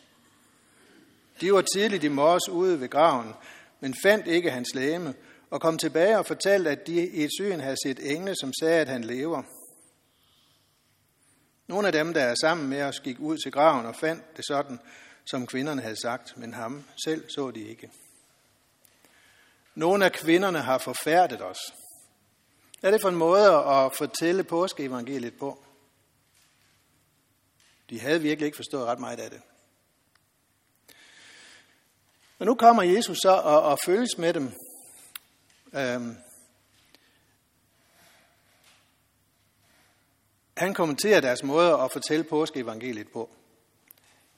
De 1.41 1.53
var 1.53 1.61
tidligt 1.61 2.03
i 2.03 2.07
morges 2.07 2.49
ude 2.49 2.81
ved 2.81 2.89
graven, 2.89 3.33
men 3.79 3.95
fandt 4.03 4.27
ikke 4.27 4.51
hans 4.51 4.75
læme, 4.75 5.13
og 5.49 5.61
kom 5.61 5.77
tilbage 5.77 6.17
og 6.17 6.25
fortalte, 6.25 6.69
at 6.69 6.87
de 6.87 7.07
i 7.07 7.23
et 7.23 7.29
syn 7.39 7.59
havde 7.59 7.77
set 7.85 8.11
engle, 8.11 8.35
som 8.35 8.51
sagde, 8.61 8.81
at 8.81 8.89
han 8.89 9.03
lever. 9.03 9.43
Nogle 11.71 11.87
af 11.87 11.93
dem, 11.93 12.13
der 12.13 12.21
er 12.21 12.35
sammen 12.41 12.69
med 12.69 12.81
os, 12.81 12.99
gik 12.99 13.19
ud 13.19 13.37
til 13.37 13.51
graven 13.51 13.85
og 13.85 13.95
fandt 13.95 14.37
det 14.37 14.45
sådan, 14.45 14.79
som 15.25 15.47
kvinderne 15.47 15.81
havde 15.81 16.01
sagt, 16.01 16.37
men 16.37 16.53
ham 16.53 16.83
selv 17.05 17.29
så 17.29 17.51
de 17.51 17.61
ikke. 17.61 17.91
Nogle 19.75 20.05
af 20.05 20.11
kvinderne 20.11 20.61
har 20.61 20.77
forfærdet 20.77 21.41
os. 21.41 21.57
Hvad 22.79 22.89
er 22.89 22.91
det 22.91 23.01
for 23.01 23.09
en 23.09 23.15
måde 23.15 23.55
at 23.55 23.91
fortælle 23.97 24.43
påskeevangeliet 24.43 25.37
på? 25.39 25.63
De 27.89 27.99
havde 27.99 28.21
virkelig 28.21 28.45
ikke 28.45 28.55
forstået 28.55 28.85
ret 28.85 28.99
meget 28.99 29.19
af 29.19 29.29
det. 29.29 29.41
Men 32.37 32.45
nu 32.45 32.55
kommer 32.55 32.83
Jesus 32.83 33.17
så 33.17 33.31
og, 33.31 33.61
og 33.61 33.79
følges 33.85 34.17
med 34.17 34.33
dem. 34.33 34.51
Øhm, 35.73 36.17
han 40.57 40.73
kommenterer 40.73 41.21
deres 41.21 41.43
måde 41.43 41.73
at 41.73 41.91
fortælle 41.91 42.23
påskeevangeliet 42.23 43.11
på. 43.11 43.29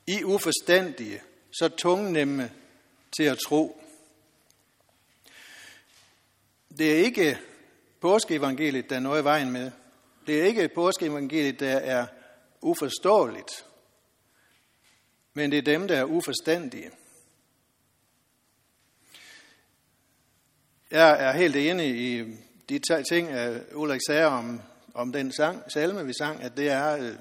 I 0.07 0.23
uforstandige, 0.23 1.21
så 1.51 1.69
tungnemme 1.69 2.51
til 3.17 3.23
at 3.23 3.37
tro. 3.37 3.81
Det 6.77 6.91
er 6.91 6.97
ikke 6.97 7.39
påskeevangeliet, 8.01 8.89
der 8.89 8.95
er 8.95 8.99
noget 8.99 9.21
i 9.21 9.23
vejen 9.23 9.51
med. 9.51 9.71
Det 10.27 10.41
er 10.41 10.43
ikke 10.43 10.69
påskeevangeliet, 10.75 11.59
der 11.59 11.77
er 11.77 12.07
uforståeligt. 12.61 13.65
Men 15.33 15.51
det 15.51 15.57
er 15.57 15.61
dem, 15.61 15.87
der 15.87 15.95
er 15.95 16.03
uforstandige. 16.03 16.91
Jeg 20.91 21.27
er 21.27 21.31
helt 21.31 21.55
enig 21.55 21.95
i 21.95 22.37
de 22.69 22.79
ting, 23.09 23.29
Ulrik 23.73 24.01
sagde 24.07 24.25
om, 24.25 24.61
om 24.93 25.11
den 25.11 25.31
sang, 25.31 25.71
salme, 25.71 26.05
vi 26.05 26.13
sang, 26.13 26.43
at 26.43 26.57
det 26.57 26.69
er, 26.69 26.97
øh, 26.97 27.15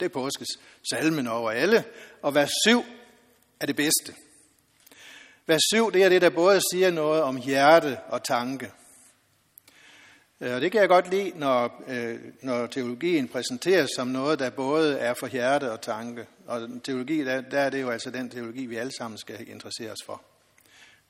det 0.00 0.04
er 0.04 0.08
påskes 0.08 0.48
salmen 0.90 1.26
over 1.26 1.50
alle. 1.50 1.84
Og 2.22 2.34
vers 2.34 2.50
7 2.66 2.84
er 3.60 3.66
det 3.66 3.76
bedste. 3.76 4.14
Vers 5.46 5.62
7, 5.74 5.92
det 5.92 6.04
er 6.04 6.08
det, 6.08 6.22
der 6.22 6.30
både 6.30 6.60
siger 6.72 6.90
noget 6.90 7.22
om 7.22 7.36
hjerte 7.36 7.98
og 8.08 8.24
tanke. 8.24 8.70
Øh, 10.40 10.54
og 10.54 10.60
det 10.60 10.72
kan 10.72 10.80
jeg 10.80 10.88
godt 10.88 11.10
lide, 11.10 11.32
når, 11.34 11.82
øh, 11.88 12.18
når 12.42 12.66
teologien 12.66 13.28
præsenteres 13.28 13.90
som 13.96 14.08
noget, 14.08 14.38
der 14.38 14.50
både 14.50 14.98
er 14.98 15.14
for 15.14 15.26
hjerte 15.26 15.72
og 15.72 15.80
tanke. 15.80 16.26
Og 16.46 16.68
teologi, 16.84 17.24
der, 17.24 17.40
der 17.40 17.60
er 17.60 17.70
det 17.70 17.82
jo 17.82 17.90
altså 17.90 18.10
den 18.10 18.30
teologi, 18.30 18.66
vi 18.66 18.76
alle 18.76 18.92
sammen 18.98 19.18
skal 19.18 19.48
interessere 19.48 19.90
os 19.90 20.04
for. 20.06 20.22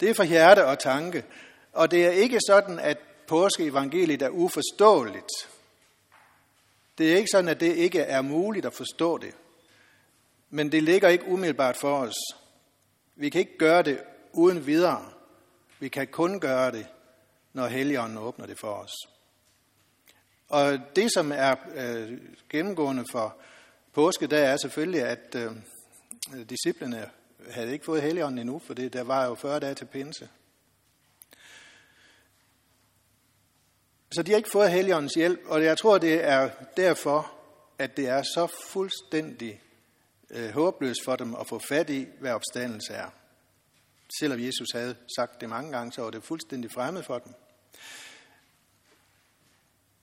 Det 0.01 0.11
er 0.11 0.15
for 0.15 0.25
hjerte 0.25 0.67
og 0.67 0.79
tanke. 0.79 1.25
Og 1.73 1.91
det 1.91 2.07
er 2.07 2.11
ikke 2.11 2.41
sådan, 2.47 2.79
at 2.79 2.99
påskeevangeliet 3.27 4.23
er 4.23 4.29
uforståeligt. 4.29 5.31
Det 6.99 7.13
er 7.13 7.17
ikke 7.17 7.31
sådan, 7.33 7.49
at 7.49 7.61
det 7.61 7.77
ikke 7.77 8.01
er 8.01 8.23
muligt 8.23 8.67
at 8.67 8.75
forstå 8.75 9.19
det. 9.19 9.35
Men 10.51 10.73
det 10.73 10.83
ligger 10.83 11.09
ikke 11.09 11.29
umiddelbart 11.29 11.77
for 11.77 11.99
os. 11.99 12.15
Vi 13.17 13.29
kan 13.29 13.39
ikke 13.39 13.59
gøre 13.59 13.83
det 13.83 14.01
uden 14.33 14.67
videre. 14.67 15.13
Vi 15.79 15.89
kan 15.89 16.07
kun 16.07 16.41
gøre 16.41 16.73
det, 16.73 16.87
når 17.53 17.67
Helligånden 17.67 18.19
åbner 18.19 18.47
det 18.47 18.59
for 18.61 18.73
os. 18.73 18.93
Og 20.49 20.79
det, 20.97 21.13
som 21.13 21.33
er 21.33 21.55
øh, 21.75 22.19
gennemgående 22.51 23.05
for 23.13 23.37
påske, 23.93 24.27
der 24.27 24.39
er 24.39 24.57
selvfølgelig, 24.57 25.03
at 25.03 25.35
øh, 25.35 25.51
disciplene 26.51 27.11
havde 27.51 27.73
ikke 27.73 27.85
fået 27.85 28.03
Helligånden 28.03 28.39
endnu, 28.39 28.59
for 28.59 28.75
det, 28.75 28.93
der 28.93 29.03
var 29.03 29.27
jo 29.27 29.35
40 29.35 29.61
dage 29.61 29.75
til 29.75 29.85
pinse. 29.85 30.29
Så 34.13 34.23
de 34.23 34.31
har 34.31 34.37
ikke 34.37 34.51
fået 34.53 34.71
Helligåndens 34.71 35.15
hjælp, 35.15 35.41
og 35.47 35.65
jeg 35.65 35.79
tror, 35.79 35.99
det 35.99 36.25
er 36.25 36.51
derfor, 36.77 37.33
at 37.79 37.97
det 37.97 38.09
er 38.09 38.23
så 38.23 38.47
fuldstændig 38.69 39.61
øh, 40.31 40.51
håbløst 40.51 41.05
for 41.05 41.17
dem 41.17 41.35
at 41.35 41.47
få 41.49 41.61
fat 41.69 41.91
i, 41.91 42.07
hvad 42.21 42.33
opstandelse 42.33 42.93
er. 42.93 43.11
Selvom 44.21 44.41
Jesus 44.41 44.69
havde 44.75 44.97
sagt 45.17 45.41
det 45.41 45.49
mange 45.49 45.73
gange, 45.73 45.93
så 45.93 46.03
var 46.03 46.11
det 46.11 46.25
fuldstændig 46.25 46.71
fremmed 46.71 47.03
for 47.03 47.19
dem. 47.19 47.35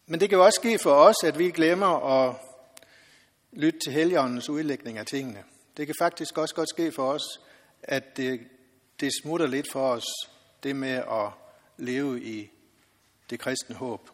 Men 0.05 0.19
det 0.19 0.29
kan 0.29 0.37
jo 0.37 0.45
også 0.45 0.59
ske 0.61 0.79
for 0.79 0.93
os, 0.93 1.15
at 1.23 1.39
vi 1.39 1.51
glemmer 1.51 2.25
at 2.25 2.35
lytte 3.51 3.79
til 3.79 3.93
Helligåndens 3.93 4.49
udlægning 4.49 4.97
af 4.97 5.05
tingene. 5.05 5.43
Det 5.77 5.85
kan 5.85 5.95
faktisk 5.99 6.37
også 6.37 6.55
godt 6.55 6.69
ske 6.69 6.91
for 6.91 7.11
os, 7.11 7.41
at 7.83 8.17
det, 8.17 8.39
det 8.99 9.11
smutter 9.21 9.47
lidt 9.47 9.71
for 9.71 9.89
os, 9.89 10.05
det 10.63 10.75
med 10.75 10.89
at 10.93 11.29
leve 11.77 12.23
i 12.23 12.51
det 13.29 13.39
kristne 13.39 13.75
håb. 13.75 14.09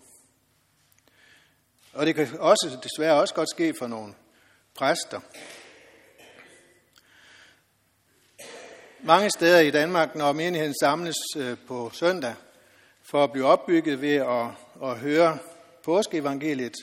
Og 1.93 2.05
det 2.05 2.15
kan 2.15 2.39
også 2.39 2.77
desværre 2.83 3.21
også 3.21 3.33
godt 3.33 3.49
ske 3.49 3.73
for 3.79 3.87
nogle 3.87 4.13
præster. 4.75 5.19
Mange 9.03 9.29
steder 9.29 9.59
i 9.59 9.71
Danmark, 9.71 10.15
når 10.15 10.33
menigheden 10.33 10.75
samles 10.81 11.17
øh, 11.37 11.57
på 11.67 11.91
søndag 11.93 12.35
for 13.01 13.23
at 13.23 13.31
blive 13.31 13.45
opbygget 13.45 14.01
ved 14.01 14.15
at, 14.15 14.47
at 14.83 14.99
høre 14.99 15.37
påskeevangeliet, 15.83 16.75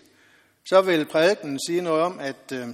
så 0.68 0.82
vil 0.82 1.06
prædiken 1.06 1.58
sige 1.66 1.80
noget 1.80 2.02
om, 2.02 2.18
at 2.18 2.52
øh, 2.52 2.68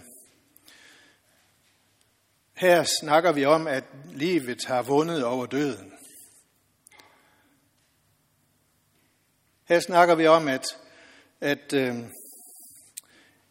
her 2.54 2.84
snakker 3.00 3.32
vi 3.32 3.44
om, 3.44 3.66
at 3.66 3.84
livet 4.12 4.64
har 4.66 4.82
vundet 4.82 5.24
over 5.24 5.46
døden. 5.46 5.93
Her 9.64 9.80
snakker 9.80 10.14
vi 10.14 10.26
om, 10.26 10.48
at, 10.48 10.64
at 11.40 11.72
øh, 11.72 11.94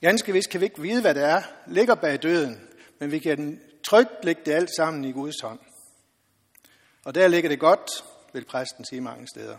ganske 0.01 0.33
vist 0.33 0.49
kan 0.49 0.59
vi 0.59 0.65
ikke 0.65 0.81
vide, 0.81 1.01
hvad 1.01 1.15
det 1.15 1.23
er, 1.23 1.41
ligger 1.67 1.95
bag 1.95 2.23
døden, 2.23 2.69
men 2.99 3.11
vi 3.11 3.19
kan 3.19 3.61
trygt 3.83 4.25
lægge 4.25 4.41
det 4.45 4.51
alt 4.51 4.75
sammen 4.75 5.05
i 5.05 5.11
Guds 5.11 5.41
hånd. 5.41 5.59
Og 7.03 7.15
der 7.15 7.27
ligger 7.27 7.49
det 7.49 7.59
godt, 7.59 7.89
vil 8.33 8.45
præsten 8.45 8.85
sige 8.85 9.01
mange 9.01 9.27
steder. 9.27 9.57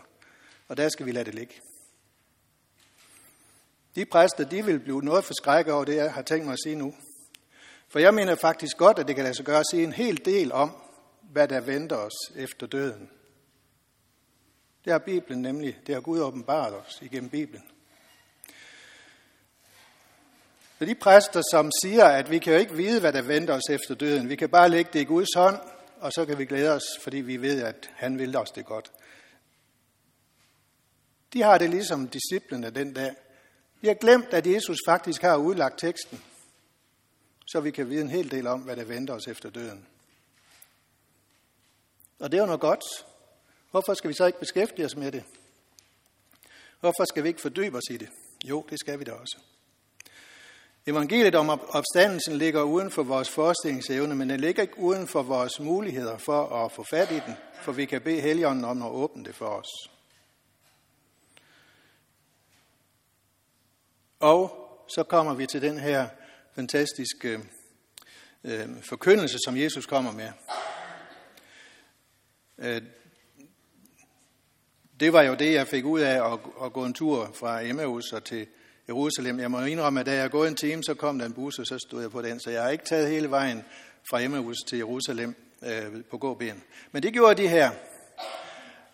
Og 0.67 0.77
der 0.77 0.89
skal 0.89 1.05
vi 1.05 1.11
lade 1.11 1.25
det 1.25 1.35
ligge. 1.35 1.53
De 3.95 4.05
præster, 4.05 4.43
de 4.43 4.65
vil 4.65 4.79
blive 4.79 5.01
noget 5.01 5.25
forskrækket 5.25 5.73
over 5.73 5.85
det, 5.85 5.95
jeg 5.95 6.13
har 6.13 6.21
tænkt 6.21 6.45
mig 6.45 6.53
at 6.53 6.59
sige 6.63 6.75
nu. 6.75 6.93
For 7.87 7.99
jeg 7.99 8.13
mener 8.13 8.35
faktisk 8.35 8.77
godt, 8.77 8.99
at 8.99 9.07
det 9.07 9.15
kan 9.15 9.23
lade 9.23 9.35
sig 9.35 9.45
gøre 9.45 9.59
at 9.59 9.69
sige 9.71 9.83
en 9.83 9.93
hel 9.93 10.25
del 10.25 10.51
om, 10.51 10.75
hvad 11.21 11.47
der 11.47 11.61
venter 11.61 11.95
os 11.95 12.31
efter 12.35 12.67
døden. 12.67 13.09
Det 14.85 14.93
er 14.93 14.97
Bibelen 14.97 15.41
nemlig, 15.41 15.79
det 15.87 15.95
har 15.95 16.01
Gud 16.01 16.19
åbenbart 16.19 16.73
os 16.73 16.99
igennem 17.01 17.29
Bibelen. 17.29 17.63
Så 20.79 20.85
de 20.85 20.95
præster, 20.95 21.41
som 21.51 21.71
siger, 21.83 22.05
at 22.05 22.31
vi 22.31 22.39
kan 22.39 22.53
jo 22.53 22.59
ikke 22.59 22.75
vide, 22.75 22.99
hvad 22.99 23.13
der 23.13 23.21
venter 23.21 23.53
os 23.53 23.69
efter 23.69 23.95
døden. 23.95 24.29
Vi 24.29 24.35
kan 24.35 24.49
bare 24.49 24.69
lægge 24.69 24.89
det 24.93 24.99
i 24.99 25.03
Guds 25.03 25.33
hånd, 25.35 25.59
og 25.99 26.11
så 26.11 26.25
kan 26.25 26.37
vi 26.37 26.45
glæde 26.45 26.71
os, 26.71 26.83
fordi 27.01 27.17
vi 27.17 27.37
ved, 27.37 27.63
at 27.63 27.89
han 27.93 28.19
vil 28.19 28.37
os 28.37 28.51
det 28.51 28.65
godt. 28.65 28.91
De 31.33 31.41
har 31.41 31.57
det 31.57 31.69
ligesom 31.69 32.07
disciplene 32.07 32.69
den 32.69 32.93
dag. 32.93 33.15
De 33.81 33.87
har 33.87 33.93
glemt, 33.93 34.33
at 34.33 34.47
Jesus 34.47 34.77
faktisk 34.87 35.21
har 35.21 35.35
udlagt 35.35 35.79
teksten, 35.79 36.23
så 37.45 37.59
vi 37.59 37.71
kan 37.71 37.89
vide 37.89 38.01
en 38.01 38.09
hel 38.09 38.31
del 38.31 38.47
om, 38.47 38.61
hvad 38.61 38.75
der 38.75 38.83
venter 38.83 39.13
os 39.13 39.27
efter 39.27 39.49
døden. 39.49 39.85
Og 42.19 42.31
det 42.31 42.37
er 42.37 42.41
jo 42.41 42.45
noget 42.45 42.61
godt, 42.61 42.83
Hvorfor 43.75 43.93
skal 43.93 44.07
vi 44.07 44.13
så 44.13 44.25
ikke 44.25 44.39
beskæftige 44.39 44.85
os 44.85 44.95
med 44.95 45.11
det? 45.11 45.23
Hvorfor 46.79 47.05
skal 47.05 47.23
vi 47.23 47.27
ikke 47.27 47.41
fordybe 47.41 47.77
os 47.77 47.89
i 47.89 47.97
det? 47.97 48.09
Jo, 48.43 48.65
det 48.69 48.79
skal 48.79 48.99
vi 48.99 49.03
da 49.03 49.11
også. 49.11 49.37
Evangeliet 50.87 51.35
om 51.35 51.49
opstandelsen 51.49 52.37
ligger 52.37 52.61
uden 52.61 52.91
for 52.91 53.03
vores 53.03 53.29
forestillingsevne, 53.29 54.15
men 54.15 54.29
den 54.29 54.39
ligger 54.39 54.61
ikke 54.61 54.79
uden 54.79 55.07
for 55.07 55.23
vores 55.23 55.59
muligheder 55.59 56.17
for 56.17 56.65
at 56.65 56.71
få 56.71 56.85
fat 56.89 57.11
i 57.11 57.19
den, 57.19 57.35
for 57.61 57.71
vi 57.71 57.85
kan 57.85 58.01
bede 58.01 58.21
Helligånden 58.21 58.65
om 58.65 58.81
at 58.81 58.91
åbne 58.91 59.25
det 59.25 59.35
for 59.35 59.45
os. 59.45 59.91
Og 64.19 64.51
så 64.95 65.03
kommer 65.03 65.33
vi 65.33 65.45
til 65.45 65.61
den 65.61 65.79
her 65.79 66.07
fantastiske 66.53 67.39
øh, 68.43 68.83
forkyndelse, 68.83 69.37
som 69.45 69.57
Jesus 69.57 69.85
kommer 69.85 70.11
med. 70.11 70.31
Øh, 72.57 72.81
det 74.99 75.13
var 75.13 75.21
jo 75.21 75.33
det, 75.33 75.53
jeg 75.53 75.67
fik 75.67 75.85
ud 75.85 75.99
af 75.99 76.33
at, 76.33 76.39
at 76.63 76.73
gå 76.73 76.85
en 76.85 76.93
tur 76.93 77.31
fra 77.33 77.61
Emmaus 77.61 78.11
og 78.13 78.23
til 78.23 78.47
Jerusalem. 78.87 79.39
Jeg 79.39 79.51
må 79.51 79.61
indrømme, 79.61 79.99
at 79.99 80.05
da 80.05 80.15
jeg 80.15 80.31
gået 80.31 80.47
en 80.47 80.55
time, 80.55 80.83
så 80.83 80.93
kom 80.93 81.19
der 81.19 81.25
en 81.25 81.33
bus, 81.33 81.59
og 81.59 81.65
så 81.65 81.79
stod 81.79 82.01
jeg 82.01 82.11
på 82.11 82.21
den. 82.21 82.39
Så 82.39 82.49
jeg 82.49 82.63
har 82.63 82.69
ikke 82.69 82.85
taget 82.85 83.09
hele 83.09 83.29
vejen 83.29 83.63
fra 84.09 84.21
Emmaus 84.21 84.57
til 84.67 84.77
Jerusalem 84.77 85.35
øh, 85.63 86.03
på 86.11 86.17
gåben. 86.17 86.63
Men 86.91 87.03
det 87.03 87.13
gjorde 87.13 87.43
de 87.43 87.47
her. 87.47 87.71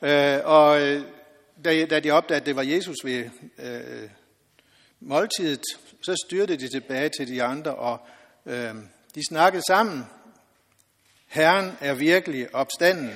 Øh, 0.02 0.40
og 0.46 0.82
øh, 0.82 1.04
da, 1.66 1.86
da 1.86 2.00
de 2.00 2.12
opdagede, 2.12 2.42
at 2.42 2.46
det 2.46 2.56
var 2.56 2.62
Jesus 2.62 2.98
ved 3.04 3.30
øh, 3.58 4.10
måltidet, 5.00 5.62
så 6.02 6.16
styrte 6.26 6.56
de 6.56 6.68
tilbage 6.68 7.10
til 7.10 7.28
de 7.28 7.44
andre, 7.44 7.76
og 7.76 8.00
øh, 8.46 8.76
de 9.16 9.28
snakkede 9.30 9.64
sammen. 9.68 10.06
Herren 11.28 11.78
er 11.82 11.94
virkelig 11.94 12.56
opstanden, 12.56 13.12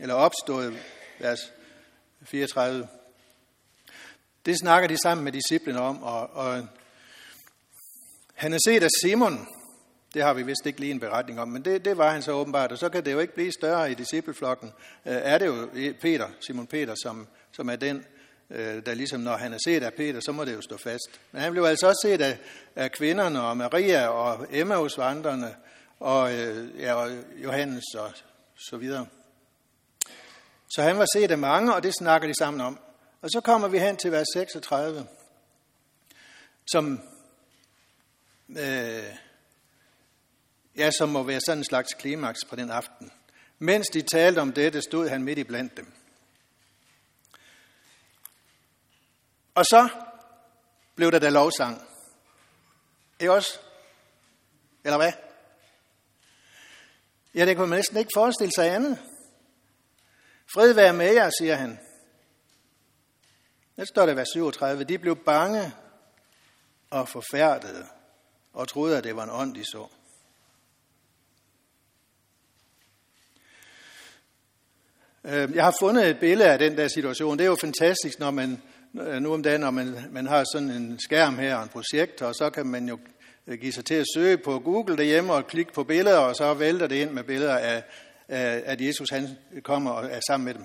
eller 0.00 0.14
opstået, 0.14 0.78
vers 1.18 1.52
34. 2.24 2.88
Det 4.46 4.58
snakker 4.58 4.88
de 4.88 4.96
sammen 5.02 5.24
med 5.24 5.32
disciplene 5.32 5.80
om, 5.80 6.02
og, 6.02 6.30
og 6.30 6.68
han 8.34 8.52
er 8.52 8.58
set 8.66 8.82
af 8.82 8.88
Simon, 9.02 9.48
det 10.14 10.22
har 10.22 10.34
vi 10.34 10.42
vist 10.42 10.66
ikke 10.66 10.80
lige 10.80 10.90
en 10.90 11.00
beretning 11.00 11.40
om, 11.40 11.48
men 11.48 11.64
det, 11.64 11.84
det 11.84 11.98
var 11.98 12.10
han 12.10 12.22
så 12.22 12.32
åbenbart, 12.32 12.72
og 12.72 12.78
så 12.78 12.88
kan 12.88 13.04
det 13.04 13.12
jo 13.12 13.18
ikke 13.18 13.34
blive 13.34 13.52
større 13.52 13.90
i 13.90 13.94
discipleflokken. 13.94 14.72
Øh, 15.06 15.14
er 15.14 15.38
det 15.38 15.46
jo 15.46 15.68
Peter, 16.00 16.28
Simon 16.46 16.66
Peter, 16.66 16.94
som, 17.02 17.28
som 17.52 17.70
er 17.70 17.76
den, 17.76 18.04
øh, 18.50 18.86
der 18.86 18.94
ligesom, 18.94 19.20
når 19.20 19.36
han 19.36 19.52
er 19.52 19.58
set 19.64 19.82
af 19.82 19.94
Peter, 19.94 20.20
så 20.20 20.32
må 20.32 20.44
det 20.44 20.54
jo 20.54 20.60
stå 20.60 20.76
fast. 20.76 21.20
Men 21.32 21.42
han 21.42 21.52
blev 21.52 21.64
altså 21.64 21.86
også 21.86 22.00
set 22.02 22.20
af, 22.20 22.38
af 22.76 22.92
kvinderne 22.92 23.42
og 23.42 23.56
Maria 23.56 24.06
og 24.06 24.46
Emmausvandrene 24.50 25.54
og, 26.00 26.34
øh, 26.34 26.80
ja, 26.80 26.94
og 26.94 27.10
Johannes 27.42 27.84
og 27.98 28.10
så 28.56 28.76
videre. 28.76 29.06
Så 30.74 30.82
han 30.82 30.98
var 30.98 31.06
set 31.14 31.30
af 31.30 31.38
mange, 31.38 31.74
og 31.74 31.82
det 31.82 31.94
snakker 31.94 32.28
de 32.28 32.34
sammen 32.38 32.60
om. 32.60 32.80
Og 33.22 33.30
så 33.30 33.40
kommer 33.40 33.68
vi 33.68 33.78
hen 33.78 33.96
til 33.96 34.12
vers 34.12 34.26
36, 34.34 35.06
som, 36.72 37.00
øh, 38.48 39.16
ja, 40.76 40.90
som 40.98 41.08
må 41.08 41.22
være 41.22 41.40
sådan 41.46 41.58
en 41.58 41.64
slags 41.64 41.94
klimaks 41.94 42.44
på 42.44 42.56
den 42.56 42.70
aften. 42.70 43.12
Mens 43.58 43.86
de 43.86 44.02
talte 44.02 44.38
om 44.38 44.52
dette, 44.52 44.82
stod 44.82 45.08
han 45.08 45.22
midt 45.22 45.38
i 45.38 45.44
blandt 45.44 45.76
dem. 45.76 45.92
Og 49.54 49.64
så 49.64 49.88
blev 50.94 51.12
der 51.12 51.18
da 51.18 51.28
lovsang. 51.28 51.82
Ikke 53.20 53.32
også? 53.32 53.58
Eller 54.84 54.96
hvad? 54.96 55.12
Ja, 57.34 57.46
det 57.46 57.56
kunne 57.56 57.66
man 57.66 57.78
næsten 57.78 57.96
ikke 57.96 58.10
forestille 58.14 58.52
sig 58.56 58.74
andet. 58.74 58.98
Fred 60.54 60.72
være 60.72 60.92
med 60.92 61.12
jer, 61.12 61.30
siger 61.40 61.54
han. 61.54 61.80
Der 63.76 63.84
står 63.84 64.06
der 64.06 64.14
vers 64.14 64.28
37. 64.28 64.84
De 64.84 64.98
blev 64.98 65.16
bange 65.16 65.72
og 66.90 67.08
forfærdede 67.08 67.86
og 68.52 68.68
troede, 68.68 68.98
at 68.98 69.04
det 69.04 69.16
var 69.16 69.24
en 69.24 69.30
ånd, 69.30 69.54
de 69.54 69.64
så. 69.64 69.86
Øh, 75.24 75.54
jeg 75.54 75.64
har 75.64 75.76
fundet 75.80 76.08
et 76.08 76.20
billede 76.20 76.50
af 76.50 76.58
den 76.58 76.76
der 76.76 76.88
situation. 76.88 77.38
Det 77.38 77.44
er 77.44 77.48
jo 77.48 77.56
fantastisk, 77.60 78.18
når 78.18 78.30
man 78.30 78.62
øh, 79.00 79.22
nu 79.22 79.32
om 79.32 79.42
dagen, 79.42 79.60
når 79.60 79.70
man, 79.70 79.96
man 80.10 80.26
har 80.26 80.44
sådan 80.52 80.70
en 80.70 80.98
skærm 81.00 81.38
her 81.38 81.56
og 81.56 81.62
en 81.62 81.68
projekt, 81.68 82.22
og 82.22 82.34
så 82.34 82.50
kan 82.50 82.66
man 82.66 82.88
jo 82.88 82.98
øh, 83.46 83.58
give 83.58 83.72
sig 83.72 83.84
til 83.84 83.94
at 83.94 84.06
søge 84.14 84.38
på 84.38 84.58
Google 84.58 84.96
derhjemme 84.96 85.32
og 85.32 85.46
klikke 85.46 85.72
på 85.72 85.84
billeder, 85.84 86.18
og 86.18 86.36
så 86.36 86.54
vælter 86.54 86.86
det 86.86 86.96
ind 86.96 87.10
med 87.10 87.24
billeder 87.24 87.56
af 87.56 87.82
Øh, 88.30 88.62
at 88.64 88.80
Jesus 88.80 89.10
han 89.10 89.38
kommer 89.62 89.90
og 89.90 90.10
er 90.10 90.20
sammen 90.26 90.44
med 90.44 90.54
dem. 90.54 90.64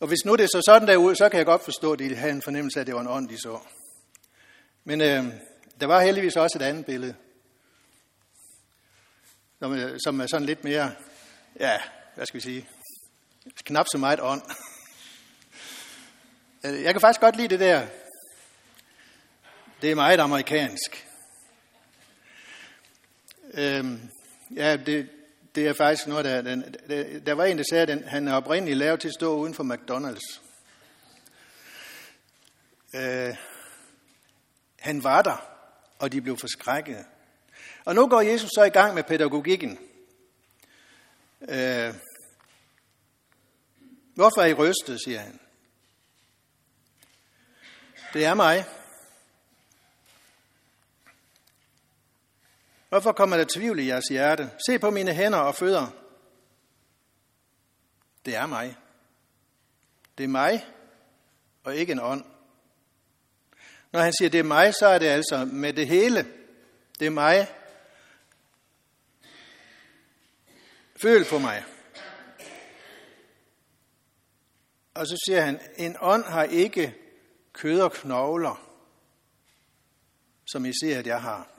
Og 0.00 0.08
hvis 0.08 0.24
nu 0.24 0.36
det 0.36 0.48
så 0.50 0.62
sådan 0.66 0.88
derude, 0.88 1.16
så 1.16 1.28
kan 1.28 1.38
jeg 1.38 1.46
godt 1.46 1.64
forstå, 1.64 1.92
at 1.92 1.98
de 1.98 2.14
havde 2.16 2.32
en 2.32 2.42
fornemmelse 2.42 2.78
af, 2.78 2.80
at 2.80 2.86
det 2.86 2.94
var 2.94 3.00
en 3.00 3.08
ånd, 3.08 3.28
de 3.28 3.38
så. 3.38 3.58
Men 4.84 5.00
øh, 5.00 5.24
der 5.80 5.86
var 5.86 6.00
heldigvis 6.00 6.36
også 6.36 6.58
et 6.58 6.62
andet 6.62 6.86
billede, 6.86 7.14
som, 9.58 9.74
øh, 9.74 10.00
som 10.04 10.20
er 10.20 10.26
sådan 10.26 10.46
lidt 10.46 10.64
mere, 10.64 10.92
ja, 11.60 11.80
hvad 12.14 12.26
skal 12.26 12.36
vi 12.36 12.42
sige, 12.42 12.68
knap 13.64 13.86
så 13.92 13.98
meget 13.98 14.20
ånd. 14.22 14.42
Øh, 16.64 16.82
jeg 16.82 16.94
kan 16.94 17.00
faktisk 17.00 17.20
godt 17.20 17.36
lide 17.36 17.48
det 17.48 17.60
der. 17.60 17.86
Det 19.82 19.90
er 19.90 19.94
meget 19.94 20.20
amerikansk. 20.20 21.06
Øhm, 23.54 24.10
ja, 24.56 24.76
det, 24.76 25.08
det 25.54 25.68
er 25.68 25.72
faktisk 25.72 26.06
noget, 26.06 26.24
der... 26.24 26.42
Den, 26.42 26.74
der, 26.88 27.20
der 27.20 27.32
var 27.32 27.44
en, 27.44 27.58
der 27.58 27.64
sagde, 27.70 27.92
at 27.92 28.08
han 28.08 28.28
er 28.28 28.34
oprindeligt 28.34 28.78
lavet 28.78 29.00
til 29.00 29.08
at 29.08 29.14
stå 29.14 29.36
uden 29.36 29.54
for 29.54 29.64
McDonald's. 29.64 30.40
Øh, 32.94 33.36
han 34.78 35.04
var 35.04 35.22
der, 35.22 35.46
og 35.98 36.12
de 36.12 36.20
blev 36.20 36.36
forskrækket. 36.36 37.04
Og 37.84 37.94
nu 37.94 38.08
går 38.08 38.20
Jesus 38.20 38.50
så 38.54 38.64
i 38.64 38.70
gang 38.70 38.94
med 38.94 39.02
pædagogikken. 39.02 39.78
Øh, 41.40 41.94
hvorfor 44.14 44.40
er 44.40 44.46
I 44.46 44.54
rystet, 44.54 45.00
siger 45.04 45.18
han. 45.18 45.40
Det 48.12 48.24
er 48.24 48.34
mig. 48.34 48.64
Hvorfor 52.90 53.12
kommer 53.12 53.36
der 53.36 53.44
tvivl 53.54 53.78
i 53.78 53.86
jeres 53.86 54.04
hjerte? 54.10 54.50
Se 54.66 54.78
på 54.78 54.90
mine 54.90 55.14
hænder 55.14 55.38
og 55.38 55.54
fødder. 55.54 55.86
Det 58.24 58.36
er 58.36 58.46
mig. 58.46 58.76
Det 60.18 60.24
er 60.24 60.28
mig, 60.28 60.66
og 61.64 61.76
ikke 61.76 61.92
en 61.92 62.00
ånd. 62.00 62.24
Når 63.92 64.00
han 64.00 64.12
siger, 64.12 64.30
det 64.30 64.40
er 64.40 64.44
mig, 64.44 64.74
så 64.74 64.86
er 64.86 64.98
det 64.98 65.06
altså 65.06 65.44
med 65.44 65.72
det 65.72 65.86
hele. 65.86 66.26
Det 66.98 67.06
er 67.06 67.10
mig. 67.10 67.48
Føl 71.02 71.24
på 71.30 71.38
mig. 71.38 71.64
Og 74.94 75.06
så 75.06 75.16
siger 75.26 75.40
han, 75.40 75.60
en 75.76 75.96
ånd 76.00 76.24
har 76.24 76.44
ikke 76.44 76.94
kød 77.52 77.80
og 77.80 77.92
knogler, 77.92 78.70
som 80.46 80.64
I 80.64 80.72
ser, 80.82 80.98
at 80.98 81.06
jeg 81.06 81.22
har. 81.22 81.49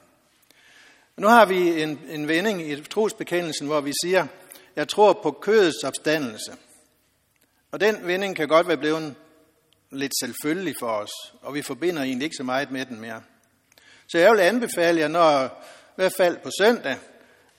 Nu 1.22 1.28
har 1.28 1.46
vi 1.46 1.82
en, 1.82 2.00
en 2.10 2.28
vending 2.28 2.72
i 2.72 2.84
trosbekendelsen, 2.84 3.68
hvor 3.68 3.82
vi 3.82 3.92
siger, 4.04 4.28
jeg 4.76 4.88
tror 4.88 5.20
på 5.24 5.32
kødets 5.32 5.84
opstandelse. 5.84 6.52
Og 7.72 7.80
den 7.80 8.08
vending 8.08 8.36
kan 8.36 8.48
godt 8.48 8.68
være 8.68 8.78
blevet 8.78 9.16
lidt 9.92 10.12
selvfølgelig 10.22 10.76
for 10.80 10.88
os, 10.88 11.10
og 11.42 11.54
vi 11.54 11.62
forbinder 11.62 12.04
egentlig 12.04 12.26
ikke 12.26 12.36
så 12.36 12.44
meget 12.44 12.72
med 12.72 12.86
den 12.86 13.02
mere. 13.02 13.22
Så 14.08 14.18
jeg 14.18 14.32
vil 14.32 14.40
anbefale 14.40 15.00
jer, 15.00 15.08
når, 15.08 15.46
i 15.46 15.96
hvert 15.96 16.14
fald 16.18 16.38
på 16.38 16.50
søndag, 16.62 16.98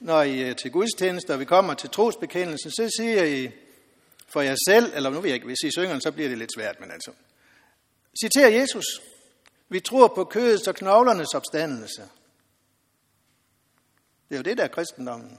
når 0.00 0.22
I 0.22 0.42
er 0.42 0.54
til 0.54 0.70
gudstjeneste, 0.70 1.32
og 1.32 1.40
vi 1.40 1.44
kommer 1.44 1.74
til 1.74 1.90
trosbekendelsen, 1.90 2.70
så 2.70 2.94
siger 2.98 3.24
I 3.24 3.50
for 4.28 4.40
jer 4.40 4.56
selv, 4.68 4.92
eller 4.94 5.10
nu 5.10 5.20
vil 5.20 5.28
jeg 5.28 5.34
ikke, 5.34 5.46
hvis 5.46 5.62
I 5.64 5.70
synger, 5.70 5.98
så 5.98 6.12
bliver 6.12 6.28
det 6.28 6.38
lidt 6.38 6.54
svært, 6.56 6.80
men 6.80 6.90
altså. 6.90 7.10
Citer 8.22 8.48
Jesus. 8.48 8.84
Vi 9.68 9.80
tror 9.80 10.08
på 10.08 10.24
kødets 10.24 10.68
og 10.68 10.74
knoglernes 10.74 11.34
opstandelse. 11.34 12.02
Det 14.32 14.38
er 14.38 14.40
jo 14.40 14.50
det, 14.50 14.58
der 14.58 14.64
er 14.64 14.68
kristendommen. 14.68 15.38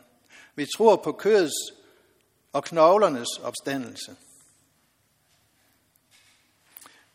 Vi 0.55 0.65
tror 0.77 0.95
på 0.95 1.11
kødets 1.11 1.55
og 2.53 2.63
knoglernes 2.63 3.27
opstandelse. 3.43 4.15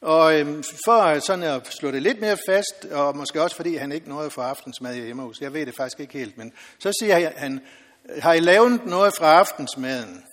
Og 0.00 0.40
øhm, 0.40 0.62
for 0.84 1.18
sådan 1.20 1.44
at 1.44 1.66
slå 1.66 1.90
det 1.90 2.02
lidt 2.02 2.20
mere 2.20 2.38
fast, 2.48 2.84
og 2.84 3.16
måske 3.16 3.42
også 3.42 3.56
fordi 3.56 3.76
han 3.76 3.92
ikke 3.92 4.08
nåede 4.08 4.30
for 4.30 4.42
aftensmad 4.42 4.94
i 4.94 5.10
Emmaus, 5.10 5.40
jeg 5.40 5.52
ved 5.52 5.66
det 5.66 5.76
faktisk 5.76 6.00
ikke 6.00 6.18
helt, 6.18 6.38
men 6.38 6.52
så 6.78 6.92
siger 7.00 7.30
han, 7.36 7.60
har 8.18 8.32
I 8.32 8.40
lavet 8.40 8.86
noget 8.86 9.14
fra 9.14 9.38
aftensmaden? 9.38 10.24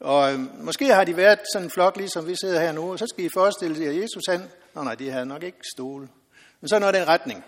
Og 0.00 0.32
øhm, 0.32 0.50
måske 0.54 0.94
har 0.94 1.04
de 1.04 1.16
været 1.16 1.40
sådan 1.54 1.66
en 1.66 1.70
flok, 1.70 1.96
ligesom 1.96 2.26
vi 2.26 2.36
sidder 2.36 2.60
her 2.60 2.72
nu, 2.72 2.92
og 2.92 2.98
så 2.98 3.06
skal 3.06 3.24
I 3.24 3.28
forestille 3.34 3.84
jer, 3.84 3.90
at 3.90 4.02
Jesus 4.02 4.22
han, 4.28 4.50
nå 4.74 4.82
nej, 4.82 4.94
de 4.94 5.10
havde 5.10 5.26
nok 5.26 5.42
ikke 5.42 5.58
stole, 5.74 6.08
men 6.60 6.68
så 6.68 6.76
er 6.76 6.80
det 6.80 6.94
den 6.94 7.08
retning. 7.08 7.44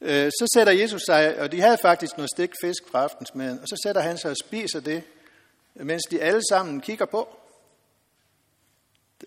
Øh, 0.00 0.30
så 0.30 0.50
sætter 0.54 0.72
Jesus 0.72 1.02
sig, 1.06 1.40
og 1.40 1.52
de 1.52 1.60
havde 1.60 1.78
faktisk 1.82 2.16
noget 2.16 2.30
stik 2.36 2.50
fisk 2.62 2.82
fra 2.90 3.02
aftensmaden, 3.02 3.58
og 3.58 3.68
så 3.68 3.80
sætter 3.82 4.00
han 4.00 4.18
sig 4.18 4.30
og 4.30 4.36
spiser 4.36 4.80
det, 4.80 5.02
mens 5.74 6.02
de 6.10 6.22
alle 6.22 6.42
sammen 6.50 6.80
kigger 6.80 7.06
på. 7.06 7.38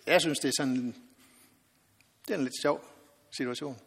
Jeg 0.06 0.20
synes, 0.20 0.38
det 0.38 0.48
er 0.48 0.52
sådan, 0.58 0.94
det 2.26 2.34
er 2.34 2.38
en 2.38 2.44
lidt 2.44 2.62
sjov 2.62 2.84
situation. 3.36 3.78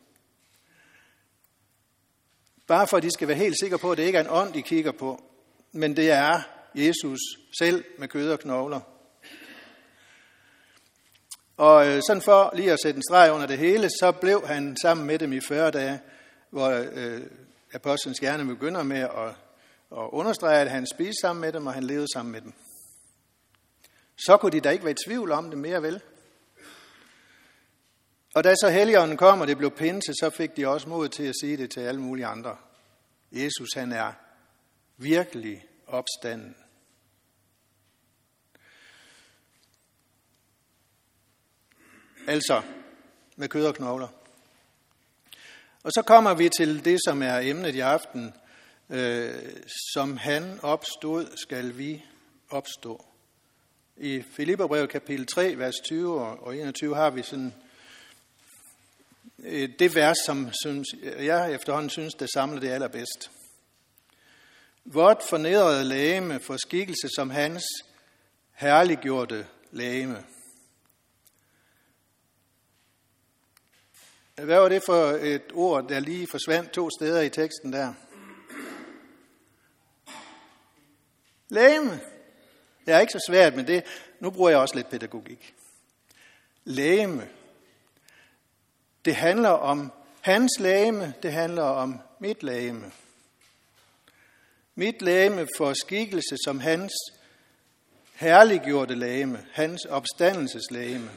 Bare 2.67 2.87
for, 2.87 2.97
at 2.97 3.03
de 3.03 3.11
skal 3.11 3.27
være 3.27 3.37
helt 3.37 3.59
sikre 3.59 3.77
på, 3.77 3.91
at 3.91 3.97
det 3.97 4.03
ikke 4.03 4.17
er 4.17 4.23
en 4.23 4.29
ånd, 4.29 4.53
de 4.53 4.61
kigger 4.61 4.91
på, 4.91 5.23
men 5.71 5.95
det 5.95 6.11
er 6.11 6.41
Jesus 6.75 7.19
selv 7.59 7.83
med 7.97 8.07
kød 8.07 8.31
og 8.31 8.39
knogler. 8.39 8.79
Og 11.57 11.87
øh, 11.87 12.01
sådan 12.07 12.21
for 12.21 12.51
lige 12.55 12.71
at 12.71 12.79
sætte 12.83 12.97
en 12.97 13.03
streg 13.09 13.31
under 13.31 13.47
det 13.47 13.57
hele, 13.57 13.89
så 13.89 14.11
blev 14.11 14.47
han 14.47 14.77
sammen 14.81 15.07
med 15.07 15.19
dem 15.19 15.33
i 15.33 15.39
40 15.39 15.71
dage, 15.71 15.99
hvor 16.55 16.69
øh, 16.91 17.21
apostlenes 17.73 18.19
gerne 18.19 18.45
begynder 18.45 18.83
med 18.83 18.99
at, 18.99 19.29
at 19.91 20.09
understrege, 20.11 20.59
at 20.59 20.71
han 20.71 20.87
spiste 20.87 21.21
sammen 21.21 21.41
med 21.41 21.53
dem, 21.53 21.67
og 21.67 21.73
han 21.73 21.83
levede 21.83 22.07
sammen 22.13 22.31
med 22.31 22.41
dem. 22.41 22.53
Så 24.17 24.37
kunne 24.37 24.51
de 24.51 24.59
da 24.59 24.69
ikke 24.69 24.83
være 24.85 24.91
i 24.91 25.07
tvivl 25.07 25.31
om 25.31 25.49
det 25.49 25.59
mere 25.59 25.81
vel. 25.81 26.01
Og 28.35 28.43
da 28.43 28.55
så 28.55 28.69
Helligånden 28.69 29.17
kom, 29.17 29.41
og 29.41 29.47
det 29.47 29.57
blev 29.57 29.71
pinse, 29.71 30.13
så 30.13 30.29
fik 30.29 30.57
de 30.57 30.67
også 30.67 30.89
mod 30.89 31.09
til 31.09 31.23
at 31.23 31.35
sige 31.41 31.57
det 31.57 31.71
til 31.71 31.79
alle 31.79 32.01
mulige 32.01 32.25
andre. 32.25 32.57
Jesus, 33.31 33.69
han 33.75 33.91
er 33.91 34.13
virkelig 34.97 35.65
opstanden. 35.87 36.55
Altså 42.27 42.61
med 43.35 43.49
kød 43.49 43.65
og 43.65 43.75
knogler. 43.75 44.24
Og 45.85 45.91
så 45.91 46.01
kommer 46.01 46.33
vi 46.33 46.49
til 46.49 46.85
det, 46.85 46.99
som 47.07 47.21
er 47.21 47.39
emnet 47.39 47.75
i 47.75 47.79
aften. 47.79 48.33
Øh, 48.89 49.33
som 49.93 50.17
han 50.17 50.59
opstod, 50.63 51.37
skal 51.37 51.77
vi 51.77 52.03
opstå. 52.49 53.05
I 53.97 54.23
Filipperbrevet 54.35 54.89
kapitel 54.89 55.25
3, 55.25 55.57
vers 55.57 55.75
20 55.85 56.21
og 56.21 56.57
21 56.57 56.95
har 56.95 57.09
vi 57.09 57.21
sådan 57.21 57.53
øh, 59.39 59.69
det 59.79 59.95
vers, 59.95 60.17
som 60.25 60.49
synes, 60.63 60.87
jeg 61.03 61.53
efterhånden 61.53 61.89
synes, 61.89 62.13
det 62.13 62.29
samler 62.33 62.59
det 62.59 62.69
allerbedst. 62.69 63.31
Vort 64.85 65.23
fornedrede 65.29 65.83
lægeme 65.83 66.39
for 66.39 66.57
skikkelse 66.57 67.07
som 67.15 67.29
hans 67.29 67.63
herliggjorte 68.53 69.47
lægeme. 69.71 70.23
Hvad 74.35 74.59
var 74.59 74.69
det 74.69 74.83
for 74.83 75.05
et 75.05 75.51
ord, 75.53 75.89
der 75.89 75.99
lige 75.99 76.27
forsvandt 76.27 76.71
to 76.71 76.89
steder 76.89 77.21
i 77.21 77.29
teksten 77.29 77.73
der? 77.73 77.93
Læme. 81.49 82.01
Det 82.85 82.93
er 82.93 82.99
ikke 82.99 83.11
så 83.11 83.23
svært, 83.27 83.55
men 83.55 83.67
det, 83.67 83.83
nu 84.19 84.29
bruger 84.29 84.49
jeg 84.49 84.59
også 84.59 84.75
lidt 84.75 84.89
pædagogik. 84.89 85.55
Læme. 86.63 87.29
Det 89.05 89.15
handler 89.15 89.49
om 89.49 89.91
hans 90.21 90.59
læme, 90.59 91.13
det 91.23 91.31
handler 91.31 91.63
om 91.63 91.99
mit 92.19 92.43
læme. 92.43 92.91
Mit 94.75 95.01
læme 95.01 95.47
for 95.57 95.73
skikkelse 95.73 96.35
som 96.45 96.59
hans 96.59 96.93
herliggjorte 98.13 98.95
læme, 98.95 99.45
hans 99.51 99.85
opstandelseslæme. 99.85 101.11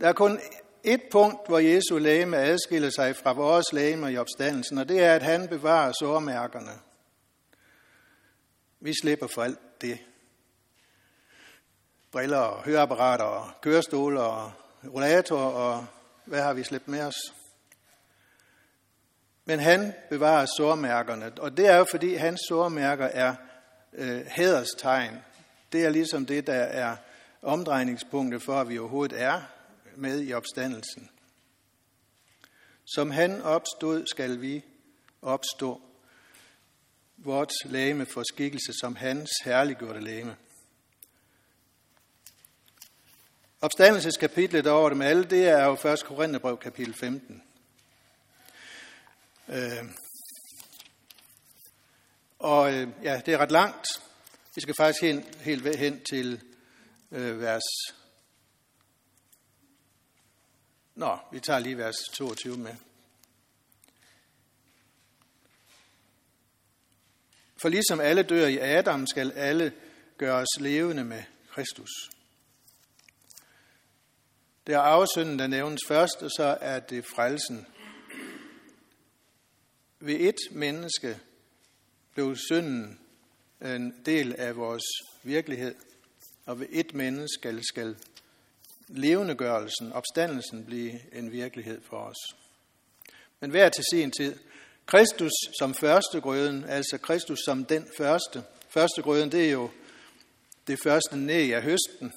Der 0.00 0.08
er 0.08 0.12
kun 0.12 0.40
et 0.84 1.02
punkt, 1.10 1.48
hvor 1.48 1.58
Jesu 1.58 1.98
læme 1.98 2.36
adskiller 2.36 2.90
sig 2.90 3.16
fra 3.16 3.32
vores 3.32 3.72
læme 3.72 4.12
i 4.12 4.16
opstandelsen, 4.16 4.78
og 4.78 4.88
det 4.88 5.02
er, 5.02 5.14
at 5.14 5.22
han 5.22 5.48
bevarer 5.48 5.92
sårmærkerne. 6.00 6.72
Vi 8.80 8.92
slipper 9.02 9.26
for 9.26 9.42
alt 9.42 9.80
det. 9.80 9.98
Briller 12.12 12.38
og 12.38 12.62
høreapparater 12.62 13.24
og 13.24 13.50
kørestol 13.60 14.16
og 14.16 14.52
rollator 14.94 15.38
og 15.38 15.86
hvad 16.24 16.42
har 16.42 16.52
vi 16.52 16.62
slæbt 16.62 16.88
med 16.88 17.02
os? 17.02 17.34
Men 19.44 19.60
han 19.60 19.94
bevarer 20.10 20.46
sårmærkerne, 20.56 21.32
og 21.38 21.56
det 21.56 21.66
er 21.66 21.76
jo 21.76 21.84
fordi 21.90 22.14
hans 22.14 22.40
sårmærker 22.48 23.06
er 23.06 23.34
øh, 23.92 24.26
hæderstegn. 24.26 25.18
Det 25.72 25.84
er 25.84 25.90
ligesom 25.90 26.26
det, 26.26 26.46
der 26.46 26.54
er 26.54 26.96
omdrejningspunktet 27.42 28.42
for, 28.42 28.60
at 28.60 28.68
vi 28.68 28.78
overhovedet 28.78 29.22
er 29.22 29.40
med 29.96 30.22
i 30.22 30.32
opstandelsen. 30.32 31.10
Som 32.84 33.10
han 33.10 33.42
opstod, 33.42 34.06
skal 34.06 34.40
vi 34.40 34.64
opstå. 35.22 35.80
Vort 37.16 37.52
læme 37.64 38.06
for 38.06 38.22
skikkelse 38.22 38.72
som 38.80 38.96
hans 38.96 39.30
herliggjorte 39.44 40.00
læme. 40.00 40.36
Opstandelseskapitlet 43.60 44.66
over 44.66 44.88
dem 44.88 45.02
alle, 45.02 45.24
det 45.24 45.48
er 45.48 45.64
jo 45.64 45.72
1. 45.72 46.04
Korintherbrev 46.04 46.58
kapitel 46.58 46.94
15. 46.94 47.42
Øh, 49.48 49.84
og 52.38 52.74
øh, 52.74 52.88
ja, 53.02 53.20
det 53.26 53.34
er 53.34 53.38
ret 53.38 53.50
langt. 53.50 53.86
Vi 54.54 54.60
skal 54.60 54.74
faktisk 54.74 55.02
helt, 55.02 55.36
helt 55.40 55.76
hen 55.76 56.00
til 56.10 56.42
øh, 57.10 57.40
vers... 57.40 57.62
Nå, 60.94 61.18
vi 61.32 61.40
tager 61.40 61.58
lige 61.58 61.78
vers 61.78 61.96
22 62.12 62.56
med. 62.56 62.74
For 67.56 67.68
ligesom 67.68 68.00
alle 68.00 68.22
dør 68.22 68.46
i 68.46 68.58
Adam, 68.58 69.06
skal 69.06 69.32
alle 69.32 69.72
gøres 70.18 70.48
levende 70.60 71.04
med 71.04 71.22
Kristus. 71.50 71.90
Det 74.66 74.74
er 74.74 74.78
afsynden, 74.78 75.38
der 75.38 75.46
nævnes 75.46 75.80
først, 75.88 76.22
og 76.22 76.30
så 76.30 76.58
er 76.60 76.80
det 76.80 77.04
frelsen. 77.04 77.66
Ved 80.00 80.14
et 80.20 80.38
menneske 80.50 81.20
blev 82.14 82.36
synden 82.36 83.00
en 83.60 83.94
del 84.06 84.34
af 84.38 84.56
vores 84.56 84.84
virkelighed, 85.22 85.74
og 86.46 86.60
ved 86.60 86.66
et 86.70 86.94
menneske 86.94 87.34
skal, 87.34 87.64
skal 87.64 87.96
levendegørelsen, 88.92 89.92
opstandelsen 89.92 90.64
blive 90.64 90.92
en 91.12 91.32
virkelighed 91.32 91.80
for 91.90 91.96
os. 91.96 92.36
Men 93.40 93.50
hver 93.50 93.68
til 93.68 93.84
sin 93.92 94.10
tid. 94.10 94.36
Kristus 94.86 95.32
som 95.58 95.74
første 95.74 96.20
grøden, 96.20 96.64
altså 96.64 96.98
Kristus 96.98 97.38
som 97.44 97.64
den 97.64 97.86
første. 97.98 98.42
Første 98.68 99.02
grøden, 99.02 99.32
det 99.32 99.46
er 99.46 99.52
jo 99.52 99.70
det 100.66 100.78
første 100.82 101.16
næ 101.16 101.50
af 101.54 101.62
høsten, 101.62 102.12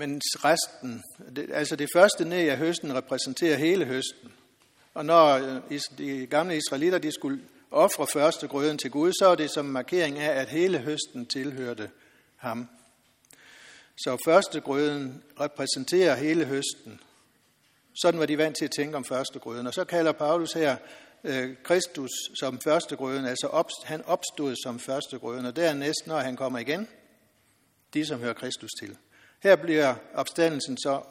men 0.00 0.20
resten, 0.24 1.02
det, 1.36 1.50
altså 1.52 1.76
det 1.76 1.88
første 1.94 2.24
næ 2.24 2.50
af 2.50 2.58
høsten 2.58 2.94
repræsenterer 2.94 3.56
hele 3.56 3.84
høsten. 3.84 4.32
Og 4.94 5.04
når 5.04 5.26
øh, 5.70 5.80
de 5.98 6.26
gamle 6.26 6.56
israelitter 6.56 6.98
de 6.98 7.12
skulle 7.12 7.40
ofre 7.70 8.06
første 8.06 8.48
grøden 8.48 8.78
til 8.78 8.90
Gud, 8.90 9.12
så 9.12 9.26
er 9.26 9.34
det 9.34 9.50
som 9.50 9.64
markering 9.64 10.18
af, 10.18 10.40
at 10.40 10.48
hele 10.48 10.78
høsten 10.78 11.26
tilhørte 11.26 11.90
ham. 12.36 12.68
Så 14.04 14.16
førstegrøden 14.24 15.22
repræsenterer 15.40 16.16
hele 16.16 16.44
høsten. 16.44 17.00
Sådan 18.02 18.20
var 18.20 18.26
de 18.26 18.38
vant 18.38 18.56
til 18.56 18.64
at 18.64 18.70
tænke 18.70 18.96
om 18.96 19.04
førstegrøden. 19.04 19.66
Og 19.66 19.74
så 19.74 19.84
kalder 19.84 20.12
Paulus 20.12 20.52
her 20.52 20.76
øh, 21.24 21.56
Kristus 21.62 22.10
som 22.40 22.60
førstegrøden, 22.60 23.26
altså 23.26 23.64
han 23.84 24.04
opstod 24.04 24.54
som 24.64 24.78
førstegrøden, 24.78 25.46
og 25.46 25.56
dernæst, 25.56 26.06
når 26.06 26.18
han 26.18 26.36
kommer 26.36 26.58
igen, 26.58 26.88
de 27.94 28.06
som 28.06 28.20
hører 28.20 28.32
Kristus 28.34 28.70
til. 28.80 28.96
Her 29.42 29.56
bliver 29.56 29.94
opstandelsen 30.14 30.78
så, 30.78 31.02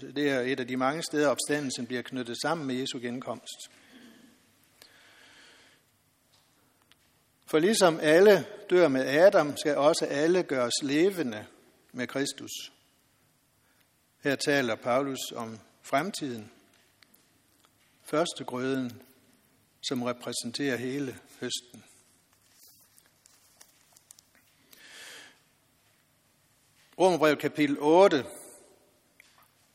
det 0.00 0.30
er 0.30 0.40
et 0.40 0.60
af 0.60 0.66
de 0.66 0.76
mange 0.76 1.02
steder, 1.02 1.28
opstandelsen 1.28 1.86
bliver 1.86 2.02
knyttet 2.02 2.36
sammen 2.42 2.66
med 2.66 2.74
Jesu 2.74 2.98
genkomst. 2.98 3.70
For 7.46 7.58
ligesom 7.58 7.98
alle 8.02 8.46
dør 8.70 8.88
med 8.88 9.06
Adam, 9.06 9.56
skal 9.56 9.76
også 9.76 10.06
alle 10.06 10.42
gøres 10.42 10.82
levende 10.82 11.46
med 11.98 12.06
Kristus. 12.06 12.72
Her 14.22 14.36
taler 14.36 14.74
Paulus 14.74 15.32
om 15.36 15.58
fremtiden. 15.82 16.52
Første 18.02 18.44
grøden, 18.44 19.02
som 19.88 20.02
repræsenterer 20.02 20.76
hele 20.76 21.18
høsten. 21.40 21.84
Romerbrevet 26.98 27.38
kapitel 27.38 27.76
8, 27.80 28.24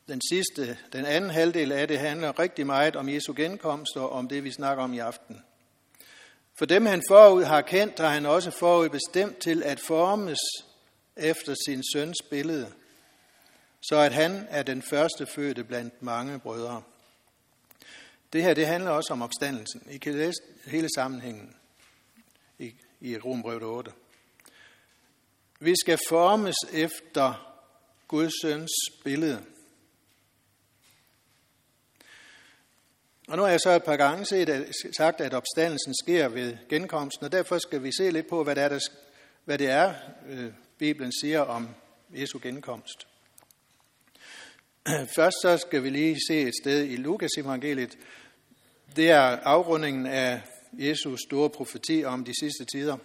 den 0.08 0.20
sidste, 0.30 0.78
den 0.92 1.04
anden 1.04 1.30
halvdel 1.30 1.72
af 1.72 1.88
det 1.88 1.98
handler 1.98 2.38
rigtig 2.38 2.66
meget 2.66 2.96
om 2.96 3.08
Jesu 3.08 3.32
genkomst 3.36 3.96
og 3.96 4.10
om 4.10 4.28
det, 4.28 4.44
vi 4.44 4.52
snakker 4.52 4.84
om 4.84 4.92
i 4.94 4.98
aften. 4.98 5.44
For 6.54 6.64
dem, 6.64 6.86
han 6.86 7.02
forud 7.10 7.42
har 7.42 7.60
kendt, 7.60 7.98
har 7.98 8.08
han 8.08 8.26
også 8.26 8.50
forud 8.50 8.88
bestemt 8.88 9.38
til 9.38 9.62
at 9.62 9.80
formes 9.80 10.38
efter 11.16 11.54
sin 11.66 11.82
søns 11.92 12.22
billede, 12.30 12.72
så 13.80 13.96
at 13.96 14.12
han 14.12 14.46
er 14.50 14.62
den 14.62 14.82
første 14.82 15.26
fødte 15.26 15.64
blandt 15.64 16.02
mange 16.02 16.38
brødre. 16.38 16.82
Det 18.32 18.42
her, 18.42 18.54
det 18.54 18.66
handler 18.66 18.90
også 18.90 19.12
om 19.12 19.22
opstandelsen. 19.22 19.82
I 19.90 19.98
kan 19.98 20.14
læse 20.14 20.42
hele 20.66 20.88
sammenhængen 20.94 21.56
i, 22.58 22.74
i 23.00 23.18
Rombrevet 23.18 23.62
8. 23.62 23.92
Vi 25.60 25.74
skal 25.80 25.98
formes 26.08 26.56
efter 26.72 27.54
Guds 28.08 28.32
søns 28.42 28.70
billede. 29.04 29.44
Og 33.28 33.36
nu 33.36 33.42
har 33.42 33.50
jeg 33.50 33.60
så 33.60 33.70
et 33.70 33.84
par 33.84 33.96
gange 33.96 34.26
set, 34.26 34.48
at, 34.48 34.72
sagt, 34.96 35.20
at 35.20 35.34
opstandelsen 35.34 35.94
sker 36.04 36.28
ved 36.28 36.56
genkomsten, 36.68 37.24
og 37.24 37.32
derfor 37.32 37.58
skal 37.58 37.82
vi 37.82 37.90
se 37.98 38.10
lidt 38.10 38.28
på, 38.28 38.44
hvad 38.44 38.54
det 38.54 38.62
er, 38.62 38.68
der, 38.68 38.80
hvad 39.44 39.58
det 39.58 39.70
er 39.70 39.94
øh, 40.28 40.52
Bibelen 40.84 41.12
siger 41.12 41.40
om 41.40 41.68
Jesu 42.10 42.38
genkomst. 42.42 43.06
Først 45.16 45.36
så 45.42 45.58
skal 45.58 45.82
vi 45.82 45.90
lige 45.90 46.18
se 46.28 46.40
et 46.40 46.54
sted 46.62 46.84
i 46.84 46.96
Lukas 46.96 47.30
evangeliet. 47.38 47.98
Det 48.96 49.10
er 49.10 49.20
afrundingen 49.22 50.06
af 50.06 50.42
Jesus 50.72 51.20
store 51.28 51.50
profeti 51.50 52.04
om 52.04 52.24
de 52.24 52.32
sidste 52.40 52.64
tider. 52.64 52.96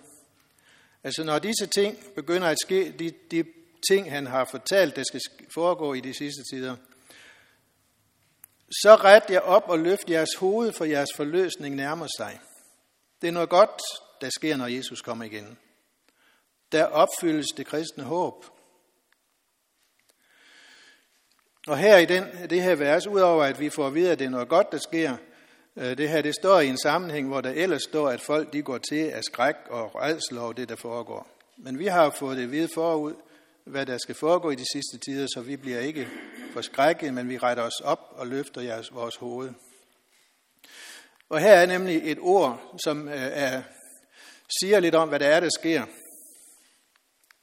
Altså 1.04 1.24
når 1.24 1.39
disse 1.39 1.68
ting 1.68 1.98
begynder 2.15 2.48
at 2.48 2.58
ske, 2.62 2.92
de, 3.00 3.13
de 3.32 3.44
ting 3.89 4.12
han 4.12 4.28
har 4.28 4.46
fortalt, 4.46 4.96
der 4.96 5.04
skal 5.04 5.22
foregå 5.54 5.94
i 5.94 6.00
de 6.00 6.13
sidste 6.13 6.44
tider, 6.52 6.76
så 8.72 8.96
ret 8.96 9.24
jer 9.30 9.39
op 9.39 9.63
og 9.68 9.80
løft 9.80 10.10
jeres 10.10 10.36
hoved, 10.39 10.74
for 10.74 10.86
jeres 10.86 11.10
forløsning 11.15 11.76
nærmer 11.76 12.08
sig. 12.18 12.39
Det 13.22 13.28
er 13.28 13.32
noget 13.32 13.50
godt, 13.50 13.82
der 14.22 14.30
sker, 14.30 14.58
når 14.58 14.68
Jesus 14.68 15.02
kommer 15.02 15.26
igen. 15.26 15.58
Der 16.71 16.86
opfyldes 16.86 17.47
det 17.58 17.65
kristne 17.65 18.03
håb. 18.03 18.45
Og 21.67 21.77
her 21.77 21.97
i 21.97 22.05
den, 22.05 22.23
det 22.49 22.62
her 22.62 22.75
vers, 22.75 23.08
udover 23.08 23.43
at 23.43 23.60
vi 23.60 23.69
får 23.69 23.88
at 23.88 23.93
vide, 23.93 24.12
at 24.12 24.19
det 24.19 24.25
er 24.25 24.29
noget 24.29 24.49
godt, 24.49 24.71
der 24.71 24.77
sker, 24.77 25.17
øh, 25.75 25.97
det 25.97 26.10
her 26.10 26.21
det 26.21 26.36
står 26.36 26.60
i 26.60 26.67
en 26.67 26.77
sammenhæng, 26.77 27.27
hvor 27.27 27.41
der 27.41 27.49
ellers 27.49 27.84
står, 27.84 28.10
at 28.10 28.21
folk 28.21 28.53
de 28.53 28.62
går 28.62 28.77
til 28.77 29.10
af 29.10 29.23
skræk 29.23 29.55
og 29.69 29.95
redsel 29.95 30.38
over 30.38 30.53
det, 30.53 30.69
der 30.69 30.75
foregår. 30.75 31.27
Men 31.58 31.79
vi 31.79 31.86
har 31.86 32.10
fået 32.10 32.38
det 32.38 32.51
vide 32.51 32.69
forud, 32.73 33.13
hvad 33.63 33.86
der 33.86 33.97
skal 33.97 34.15
foregå 34.15 34.51
i 34.51 34.55
de 34.55 34.65
sidste 34.73 34.97
tider, 34.97 35.27
så 35.34 35.41
vi 35.41 35.55
bliver 35.55 35.79
ikke 35.79 36.08
forskrækket, 36.53 37.13
men 37.13 37.29
vi 37.29 37.38
retter 37.38 37.63
os 37.63 37.79
op 37.84 37.99
og 38.12 38.27
løfter 38.27 38.62
jeres, 38.62 38.93
vores 38.93 39.15
hoved. 39.15 39.49
Og 41.29 41.39
her 41.39 41.53
er 41.53 41.65
nemlig 41.65 42.12
et 42.12 42.17
ord, 42.21 42.75
som 42.84 43.08
øh, 43.08 43.13
er, 43.17 43.62
siger 44.60 44.79
lidt 44.79 44.95
om, 44.95 45.10
hvad 45.10 45.19
der 45.19 45.27
er, 45.27 45.39
der 45.39 45.49
sker. 45.60 45.86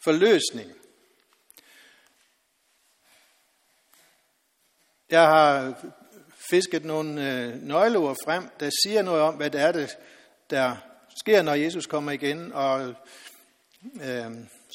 Forløsning. 0.06 0.72
Jeg 5.10 5.26
har 5.26 5.74
fisket 6.50 6.84
nogle 6.84 7.32
øh, 7.32 7.62
nøgleord 7.62 8.16
frem, 8.24 8.48
der 8.60 8.70
siger 8.84 9.02
noget 9.02 9.22
om, 9.22 9.34
hvad 9.34 9.50
det 9.50 9.60
er, 9.60 9.72
det, 9.72 9.96
der 10.50 10.76
sker, 11.20 11.42
når 11.42 11.54
Jesus 11.54 11.86
kommer 11.86 12.12
igen. 12.12 12.52
Og 12.52 12.94
øh, 14.02 14.30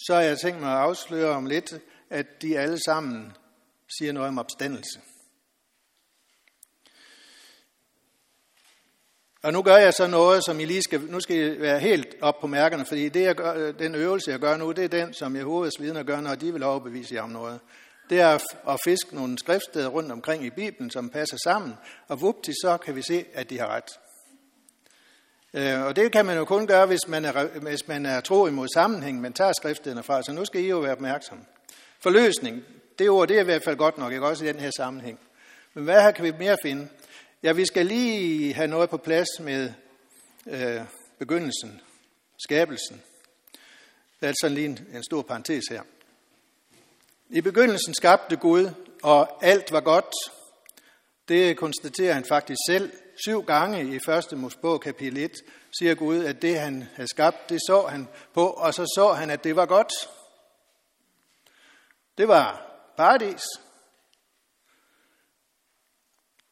så 0.07 0.13
har 0.13 0.21
jeg 0.21 0.39
tænkt 0.39 0.61
mig 0.61 0.71
at 0.71 0.77
afsløre 0.77 1.29
om 1.29 1.45
lidt, 1.45 1.73
at 2.09 2.41
de 2.41 2.59
alle 2.59 2.79
sammen 2.85 3.33
siger 3.99 4.11
noget 4.11 4.27
om 4.27 4.39
opstandelse. 4.39 4.99
Og 9.43 9.53
nu 9.53 9.61
gør 9.61 9.77
jeg 9.77 9.93
så 9.93 10.07
noget, 10.07 10.45
som 10.45 10.59
I 10.59 10.65
lige 10.65 10.81
skal, 10.81 11.01
nu 11.01 11.19
skal 11.19 11.35
I 11.35 11.61
være 11.61 11.79
helt 11.79 12.15
op 12.21 12.39
på 12.41 12.47
mærkerne, 12.47 12.85
fordi 12.85 13.09
det, 13.09 13.21
jeg 13.21 13.35
gør, 13.35 13.71
den 13.71 13.95
øvelse, 13.95 14.31
jeg 14.31 14.39
gør 14.39 14.57
nu, 14.57 14.71
det 14.71 14.83
er 14.83 14.87
den, 14.87 15.13
som 15.13 15.35
Jehovas 15.35 15.73
vidner 15.79 16.03
gør, 16.03 16.21
når 16.21 16.35
de 16.35 16.53
vil 16.53 16.63
overbevise 16.63 17.15
jer 17.15 17.21
om 17.21 17.29
noget. 17.29 17.59
Det 18.09 18.19
er 18.19 18.39
at 18.69 18.79
fiske 18.83 19.15
nogle 19.15 19.39
skriftsteder 19.39 19.87
rundt 19.87 20.11
omkring 20.11 20.45
i 20.45 20.49
Bibelen, 20.49 20.91
som 20.91 21.09
passer 21.09 21.37
sammen, 21.43 21.73
og 22.07 22.21
vupti, 22.21 22.51
så 22.51 22.77
kan 22.77 22.95
vi 22.95 23.01
se, 23.01 23.25
at 23.33 23.49
de 23.49 23.59
har 23.59 23.67
ret. 23.67 23.99
Øh, 25.53 25.85
og 25.85 25.95
det 25.95 26.11
kan 26.11 26.25
man 26.25 26.37
jo 26.37 26.45
kun 26.45 26.67
gøre, 26.67 26.85
hvis 26.85 27.07
man 27.07 27.25
er, 27.25 27.59
hvis 27.59 27.87
man 27.87 28.05
er 28.05 28.21
tro 28.21 28.47
imod 28.47 28.67
sammenhæng, 28.73 29.21
man 29.21 29.33
tager 29.33 29.53
skriftstederne 29.53 30.03
fra. 30.03 30.23
Så 30.23 30.31
nu 30.31 30.45
skal 30.45 30.61
I 30.61 30.69
jo 30.69 30.77
være 30.77 30.91
opmærksomme. 30.91 31.43
Forløsning, 31.99 32.63
det 32.99 33.09
ord, 33.09 33.27
det 33.27 33.37
er 33.37 33.41
i 33.41 33.45
hvert 33.45 33.63
fald 33.63 33.75
godt 33.75 33.97
nok, 33.97 34.13
ikke 34.13 34.27
også 34.27 34.45
i 34.45 34.47
den 34.47 34.59
her 34.59 34.71
sammenhæng. 34.77 35.19
Men 35.73 35.83
hvad 35.83 36.01
her 36.01 36.11
kan 36.11 36.25
vi 36.25 36.31
mere 36.39 36.57
finde? 36.61 36.87
Ja, 37.43 37.51
vi 37.51 37.65
skal 37.65 37.85
lige 37.85 38.53
have 38.53 38.67
noget 38.67 38.89
på 38.89 38.97
plads 38.97 39.27
med 39.39 39.73
øh, 40.47 40.81
begyndelsen, 41.19 41.81
skabelsen. 42.39 43.01
Det 44.19 44.25
er 44.25 44.27
altså 44.27 44.49
lige 44.49 44.65
en, 44.65 44.87
en 44.93 45.03
stor 45.03 45.21
parentes 45.21 45.63
her. 45.69 45.81
I 47.29 47.41
begyndelsen 47.41 47.93
skabte 47.93 48.35
Gud, 48.35 48.69
og 49.03 49.45
alt 49.45 49.71
var 49.71 49.81
godt. 49.81 50.13
Det 51.27 51.57
konstaterer 51.57 52.13
han 52.13 52.25
faktisk 52.25 52.59
selv. 52.67 52.91
Syv 53.25 53.43
gange 53.43 53.93
i 53.93 53.95
1. 53.95 54.37
Mosebog 54.37 54.81
kapitel 54.81 55.17
1 55.17 55.31
siger 55.79 55.95
Gud, 55.95 56.23
at 56.23 56.41
det 56.41 56.59
han 56.59 56.87
havde 56.95 57.09
skabt, 57.09 57.49
det 57.49 57.59
så 57.67 57.87
han 57.87 58.07
på, 58.33 58.47
og 58.47 58.73
så 58.73 58.85
så 58.85 59.13
han, 59.13 59.29
at 59.29 59.43
det 59.43 59.55
var 59.55 59.65
godt. 59.65 59.91
Det 62.17 62.27
var 62.27 62.71
paradis. 62.97 63.43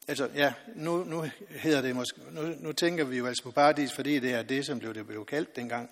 Altså, 0.10 0.30
ja, 0.36 0.54
nu, 0.76 1.04
nu 1.04 1.26
hedder 1.50 1.82
det 1.82 1.96
måske, 1.96 2.22
nu, 2.32 2.42
nu 2.42 2.72
tænker 2.72 3.04
vi 3.04 3.18
jo 3.18 3.28
altså 3.28 3.44
på 3.44 3.52
paradis, 3.52 3.94
fordi 3.94 4.20
det 4.20 4.34
er 4.34 4.42
det, 4.42 4.66
som 4.66 4.80
blev, 4.80 4.94
det 4.94 5.08
blev 5.08 5.26
kaldt 5.26 5.56
dengang. 5.56 5.90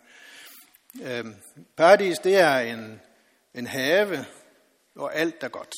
Øhm, 1.03 1.35
paradis, 1.75 2.19
det 2.19 2.37
er 2.37 2.59
en, 2.59 3.01
en 3.53 3.67
have, 3.67 4.25
hvor 4.93 5.09
alt 5.09 5.43
er 5.43 5.47
godt. 5.47 5.73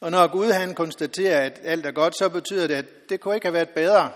Og 0.00 0.10
når 0.10 0.26
Gud 0.26 0.50
han 0.50 0.74
konstaterer, 0.74 1.46
at 1.46 1.60
alt 1.62 1.86
er 1.86 1.90
godt, 1.90 2.18
så 2.18 2.28
betyder 2.28 2.66
det, 2.66 2.74
at 2.74 2.86
det 3.08 3.20
kunne 3.20 3.34
ikke 3.34 3.46
have 3.46 3.54
været 3.54 3.70
bedre. 3.70 4.12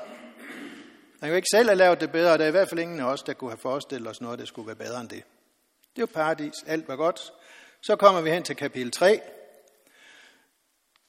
Han 1.21 1.29
kunne 1.29 1.37
ikke 1.37 1.49
selv 1.55 1.69
have 1.69 1.79
lavet 1.79 2.01
det 2.01 2.13
bedre, 2.13 2.33
og 2.33 2.39
der 2.39 2.45
er 2.45 2.49
i 2.49 2.51
hvert 2.53 2.69
fald 2.69 2.81
ingen 2.81 3.01
af 3.01 3.05
os, 3.05 3.23
der 3.23 3.33
kunne 3.33 3.51
have 3.51 3.59
forestillet 3.59 4.11
os 4.11 4.21
noget, 4.21 4.39
der 4.39 4.45
skulle 4.45 4.67
være 4.67 4.77
bedre 4.77 5.01
end 5.01 5.09
det. 5.09 5.23
Det 5.97 5.99
er 5.99 6.03
jo 6.03 6.07
paradis, 6.07 6.55
alt 6.67 6.89
var 6.89 6.97
godt. 6.97 7.33
Så 7.83 7.97
kommer 7.97 8.21
vi 8.21 8.31
hen 8.31 8.43
til 8.43 8.57
kapitel 8.57 8.91
3. 8.91 9.21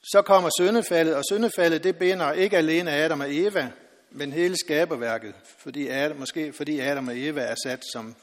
Så 0.02 0.22
kommer 0.22 0.50
syndefaldet, 0.60 1.14
og 1.14 1.22
syndefaldet 1.30 1.84
det 1.84 1.96
binder 1.96 2.32
ikke 2.32 2.56
alene 2.56 2.90
Adam 2.90 3.20
og 3.20 3.34
Eva, 3.34 3.70
men 4.10 4.32
hele 4.32 4.56
skaberværket, 4.56 5.34
fordi 5.58 5.88
Adam, 5.88 6.16
måske 6.16 6.52
fordi 6.52 6.80
Adam 6.80 7.08
og 7.08 7.18
Eva 7.18 7.40
er 7.40 7.54
sat 7.64 7.82
som 7.92 8.14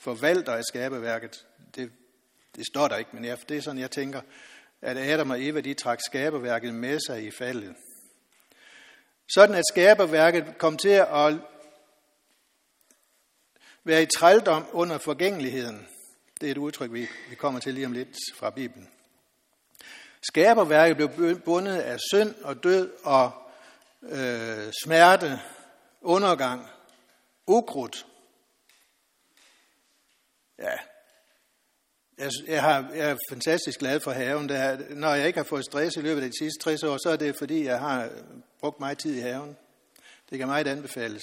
forvalter 0.00 0.52
af 0.52 0.64
skaberværket. 0.64 1.46
Det, 1.74 1.90
det 2.56 2.66
står 2.66 2.88
der 2.88 2.96
ikke, 2.96 3.10
men 3.12 3.24
jeg, 3.24 3.38
det 3.48 3.56
er 3.56 3.60
sådan, 3.60 3.80
jeg 3.80 3.90
tænker, 3.90 4.20
at 4.82 4.96
Adam 4.96 5.30
og 5.30 5.42
Eva 5.44 5.60
de 5.60 5.74
trak 5.74 6.00
skaberværket 6.00 6.74
med 6.74 6.98
sig 7.06 7.26
i 7.26 7.30
faldet. 7.30 7.74
Sådan 9.28 9.54
at 9.56 9.64
skaberværket 9.72 10.58
kom 10.58 10.76
til 10.76 10.88
at 10.88 11.34
være 13.84 14.02
i 14.02 14.06
trældom 14.18 14.66
under 14.72 14.98
forgængeligheden. 14.98 15.88
Det 16.40 16.46
er 16.46 16.50
et 16.50 16.58
udtryk, 16.58 16.92
vi, 16.92 17.08
vi 17.28 17.34
kommer 17.34 17.60
til 17.60 17.74
lige 17.74 17.86
om 17.86 17.92
lidt 17.92 18.16
fra 18.38 18.50
Bibelen. 18.50 18.88
Skaberværket 20.22 20.96
blev 20.96 21.40
bundet 21.40 21.76
af 21.76 21.98
synd 22.12 22.34
og 22.42 22.62
død 22.62 22.90
og 23.04 23.32
øh, 24.02 24.72
smerte, 24.84 25.40
undergang, 26.00 26.68
ukrudt. 27.46 28.06
Ja, 30.58 30.72
jeg, 32.18 32.30
jeg, 32.46 32.62
har, 32.62 32.90
jeg 32.94 33.10
er 33.10 33.16
fantastisk 33.28 33.78
glad 33.78 34.00
for 34.00 34.10
haven. 34.10 34.48
Der, 34.48 34.78
når 34.90 35.14
jeg 35.14 35.26
ikke 35.26 35.38
har 35.38 35.44
fået 35.44 35.64
stress 35.64 35.96
i 35.96 36.00
løbet 36.00 36.22
af 36.22 36.30
de 36.30 36.38
sidste 36.38 36.60
60 36.62 36.82
år, 36.82 36.96
så 36.96 37.10
er 37.10 37.16
det 37.16 37.38
fordi, 37.38 37.64
jeg 37.64 37.80
har 37.80 38.04
øh, 38.04 38.10
brugt 38.60 38.80
meget 38.80 38.98
tid 38.98 39.14
i 39.14 39.20
haven. 39.20 39.56
Det 40.30 40.38
kan 40.38 40.48
meget 40.48 40.66
anbefales. 40.66 41.22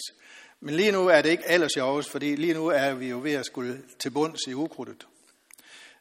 Men 0.60 0.76
lige 0.76 0.92
nu 0.92 1.08
er 1.08 1.22
det 1.22 1.30
ikke 1.30 1.50
aller 1.50 1.68
sjovest, 1.68 2.12
fordi 2.12 2.36
lige 2.36 2.54
nu 2.54 2.68
er 2.68 2.94
vi 2.94 3.10
jo 3.10 3.20
ved 3.20 3.34
at 3.34 3.46
skulle 3.46 3.84
til 4.00 4.10
bunds 4.10 4.40
i 4.48 4.54
ukrudtet. 4.54 5.08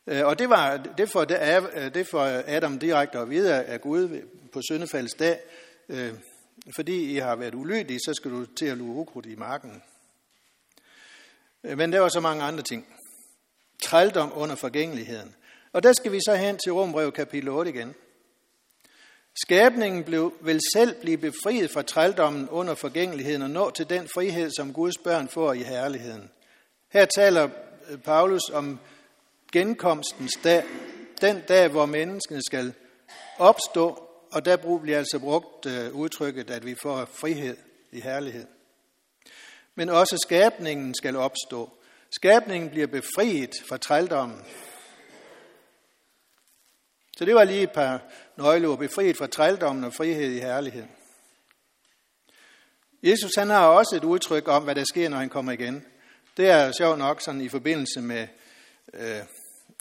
Øh, 0.06 0.26
og 0.26 0.38
det, 0.38 0.48
var, 0.48 0.76
det, 0.76 1.10
får, 1.10 1.20
øh, 1.20 1.94
det 1.94 2.06
får 2.06 2.42
Adam 2.46 2.78
direkte 2.78 3.18
at 3.18 3.30
vide 3.30 3.64
af 3.64 3.80
Gud 3.80 4.22
på 4.52 4.60
syndefaldets 4.62 5.14
dag. 5.14 5.40
Øh, 5.88 6.14
fordi 6.76 7.14
I 7.14 7.16
har 7.16 7.36
været 7.36 7.54
ulydige, 7.54 7.98
så 7.98 8.14
skal 8.14 8.30
du 8.30 8.46
til 8.46 8.66
at 8.66 8.76
luge 8.76 8.96
ukrudt 8.96 9.26
i 9.26 9.34
marken. 9.34 9.82
Men 11.62 11.92
der 11.92 12.00
var 12.00 12.08
så 12.08 12.20
mange 12.20 12.44
andre 12.44 12.62
ting. 12.62 12.86
Trældom 13.82 14.32
under 14.34 14.54
forgængeligheden. 14.54 15.34
Og 15.72 15.82
der 15.82 15.92
skal 15.92 16.12
vi 16.12 16.18
så 16.26 16.34
hen 16.34 16.58
til 16.58 16.72
Rombrev 16.72 17.12
kapitel 17.12 17.48
8 17.48 17.70
igen. 17.70 17.94
Skabningen 19.44 20.04
blev, 20.04 20.34
vil 20.40 20.60
selv 20.74 21.00
blive 21.00 21.18
befriet 21.18 21.70
fra 21.70 21.82
trældommen 21.82 22.48
under 22.48 22.74
forgængeligheden 22.74 23.42
og 23.42 23.50
nå 23.50 23.70
til 23.70 23.90
den 23.90 24.08
frihed, 24.14 24.50
som 24.56 24.72
Guds 24.72 24.98
børn 25.04 25.28
får 25.28 25.52
i 25.52 25.62
herligheden. 25.62 26.30
Her 26.88 27.04
taler 27.04 27.48
Paulus 28.04 28.50
om 28.52 28.78
genkomstens 29.52 30.32
dag, 30.44 30.64
den 31.20 31.40
dag, 31.48 31.68
hvor 31.68 31.86
menneskene 31.86 32.40
skal 32.46 32.74
opstå, 33.38 34.08
og 34.32 34.44
der 34.44 34.78
bliver 34.82 34.98
altså 34.98 35.18
brugt 35.18 35.66
øh, 35.66 35.94
udtrykket, 35.94 36.50
at 36.50 36.66
vi 36.66 36.74
får 36.82 37.04
frihed 37.04 37.56
i 37.92 38.00
herlighed. 38.00 38.46
Men 39.74 39.88
også 39.88 40.18
skabningen 40.22 40.94
skal 40.94 41.16
opstå. 41.16 41.70
Skabningen 42.10 42.70
bliver 42.70 42.86
befriet 42.86 43.50
fra 43.68 43.76
trældommen. 43.76 44.44
Så 47.16 47.24
det 47.24 47.34
var 47.34 47.44
lige 47.44 47.62
et 47.62 47.72
par 47.72 48.02
nøgleord. 48.36 48.78
Befriet 48.78 49.16
fra 49.16 49.26
trældommen 49.26 49.84
og 49.84 49.94
frihed 49.94 50.32
i 50.32 50.38
herlighed. 50.38 50.84
Jesus 53.02 53.34
han 53.36 53.50
har 53.50 53.66
også 53.66 53.96
et 53.96 54.04
udtryk 54.04 54.48
om, 54.48 54.62
hvad 54.64 54.74
der 54.74 54.84
sker, 54.84 55.08
når 55.08 55.16
han 55.16 55.28
kommer 55.28 55.52
igen. 55.52 55.86
Det 56.36 56.50
er 56.50 56.72
sjovt 56.78 56.98
nok 56.98 57.20
sådan 57.20 57.40
i 57.40 57.48
forbindelse 57.48 58.00
med 58.00 58.28
øh, 58.94 59.20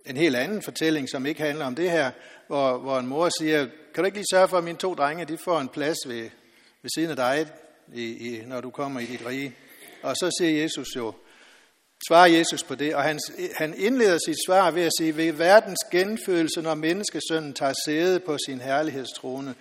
en 0.05 0.17
helt 0.17 0.35
anden 0.35 0.61
fortælling, 0.61 1.09
som 1.09 1.25
ikke 1.25 1.41
handler 1.41 1.65
om 1.65 1.75
det 1.75 1.91
her, 1.91 2.11
hvor, 2.47 2.77
hvor 2.77 2.99
en 2.99 3.07
mor 3.07 3.29
siger, 3.39 3.65
kan 3.65 4.03
du 4.03 4.05
ikke 4.05 4.17
lige 4.17 4.27
sørge 4.31 4.47
for, 4.47 4.57
at 4.57 4.63
mine 4.63 4.77
to 4.77 4.93
drenge 4.93 5.25
de 5.25 5.37
får 5.37 5.59
en 5.59 5.69
plads 5.69 5.97
ved, 6.07 6.29
ved 6.81 6.89
siden 6.95 7.09
af 7.09 7.15
dig, 7.15 7.47
i, 7.93 8.03
i, 8.03 8.45
når 8.45 8.61
du 8.61 8.69
kommer 8.69 8.99
i 8.99 9.05
dit 9.05 9.25
rige? 9.25 9.55
Og 10.03 10.15
så 10.15 10.37
siger 10.39 10.61
Jesus 10.61 10.87
jo, 10.95 11.13
svarer 12.07 12.27
Jesus 12.27 12.63
på 12.63 12.75
det, 12.75 12.95
og 12.95 13.03
han, 13.03 13.19
han 13.55 13.73
indleder 13.77 14.17
sit 14.25 14.37
svar 14.47 14.71
ved 14.71 14.83
at 14.83 14.91
sige, 14.99 15.17
ved 15.17 15.31
verdens 15.31 15.79
genfødelse, 15.91 16.61
når 16.61 16.73
menneskesønnen 16.73 17.53
tager 17.53 17.73
sæde 17.85 18.19
på 18.19 18.37
sin 18.47 18.61
herlighedstrone, 18.61 19.55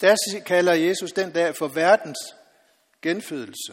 der 0.00 0.16
kalder 0.46 0.72
Jesus 0.72 1.12
den 1.12 1.30
dag 1.30 1.56
for 1.56 1.68
verdens 1.68 2.18
genfødelse. 3.02 3.72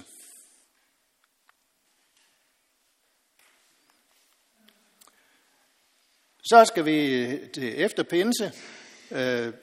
Så 6.49 6.65
skal 6.65 6.85
vi 6.85 7.27
til 7.53 7.83
efter 7.83 8.03
pinse. 8.03 8.51
Øh, 9.11 9.53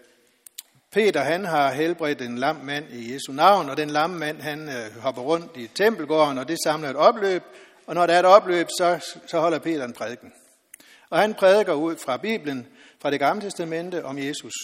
Peter 0.92 1.20
han 1.20 1.44
har 1.44 1.72
helbredt 1.72 2.22
en 2.22 2.38
lam 2.38 2.56
mand 2.56 2.84
i 2.92 3.14
Jesu 3.14 3.32
navn, 3.32 3.70
og 3.70 3.76
den 3.76 3.90
lamme 3.90 4.18
mand 4.18 4.40
han 4.40 4.68
øh, 4.68 5.00
hopper 5.00 5.22
rundt 5.22 5.56
i 5.56 5.66
tempelgården, 5.66 6.38
og 6.38 6.48
det 6.48 6.58
samler 6.64 6.90
et 6.90 6.96
opløb. 6.96 7.42
Og 7.86 7.94
når 7.94 8.06
der 8.06 8.14
er 8.14 8.18
et 8.18 8.26
opløb, 8.26 8.68
så, 8.68 9.16
så 9.26 9.40
holder 9.40 9.58
Peter 9.58 9.84
en 9.84 9.92
prædiken. 9.92 10.32
Og 11.10 11.18
han 11.18 11.34
prædiker 11.34 11.72
ud 11.72 11.96
fra 11.96 12.16
Bibelen, 12.16 12.66
fra 13.00 13.10
det 13.10 13.20
gamle 13.20 13.42
testamente 13.42 14.04
om 14.04 14.18
Jesus. 14.18 14.54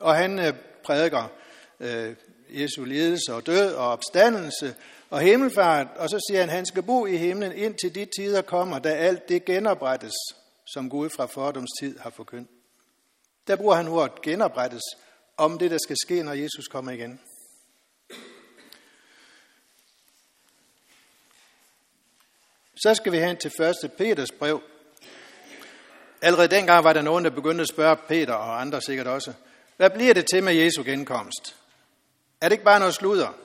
Og 0.00 0.14
han 0.14 0.38
øh, 0.38 0.52
prædiker 0.84 1.32
øh, 1.80 2.14
Jesu 2.50 2.84
lidelse 2.84 3.34
og 3.34 3.46
død 3.46 3.74
og 3.74 3.88
opstandelse 3.88 4.74
og 5.10 5.20
himmelfart. 5.20 5.86
Og 5.96 6.10
så 6.10 6.26
siger 6.28 6.40
han, 6.40 6.48
han 6.48 6.66
skal 6.66 6.82
bo 6.82 7.06
i 7.06 7.16
himlen 7.16 7.52
indtil 7.52 7.94
de 7.94 8.06
tider 8.18 8.42
kommer, 8.42 8.78
da 8.78 8.88
alt 8.88 9.28
det 9.28 9.44
genoprettes, 9.44 10.14
som 10.66 10.90
Gud 10.90 11.10
fra 11.10 11.26
fordoms 11.26 11.70
tid 11.80 11.98
har 11.98 12.10
forkyndt. 12.10 12.50
Der 13.46 13.56
bruger 13.56 13.74
han 13.74 13.88
ordet 13.88 14.22
genoprettes 14.22 14.82
om 15.36 15.58
det, 15.58 15.70
der 15.70 15.78
skal 15.78 15.96
ske, 16.06 16.22
når 16.22 16.32
Jesus 16.32 16.66
kommer 16.68 16.92
igen. 16.92 17.20
Så 22.82 22.94
skal 22.94 23.12
vi 23.12 23.18
hen 23.18 23.36
til 23.36 23.52
1. 23.84 23.92
Peters 23.92 24.32
brev. 24.32 24.62
Allerede 26.22 26.48
dengang 26.48 26.84
var 26.84 26.92
der 26.92 27.02
nogen, 27.02 27.24
der 27.24 27.30
begyndte 27.30 27.62
at 27.62 27.68
spørge 27.68 27.96
Peter 27.96 28.34
og 28.34 28.60
andre 28.60 28.82
sikkert 28.82 29.06
også, 29.06 29.32
Hvad 29.76 29.90
bliver 29.90 30.14
det 30.14 30.26
til 30.26 30.42
med 30.42 30.54
Jesu 30.54 30.82
genkomst? 30.82 31.56
Er 32.40 32.48
det 32.48 32.52
ikke 32.52 32.64
bare 32.64 32.78
noget 32.78 32.94
sludder? 32.94 33.38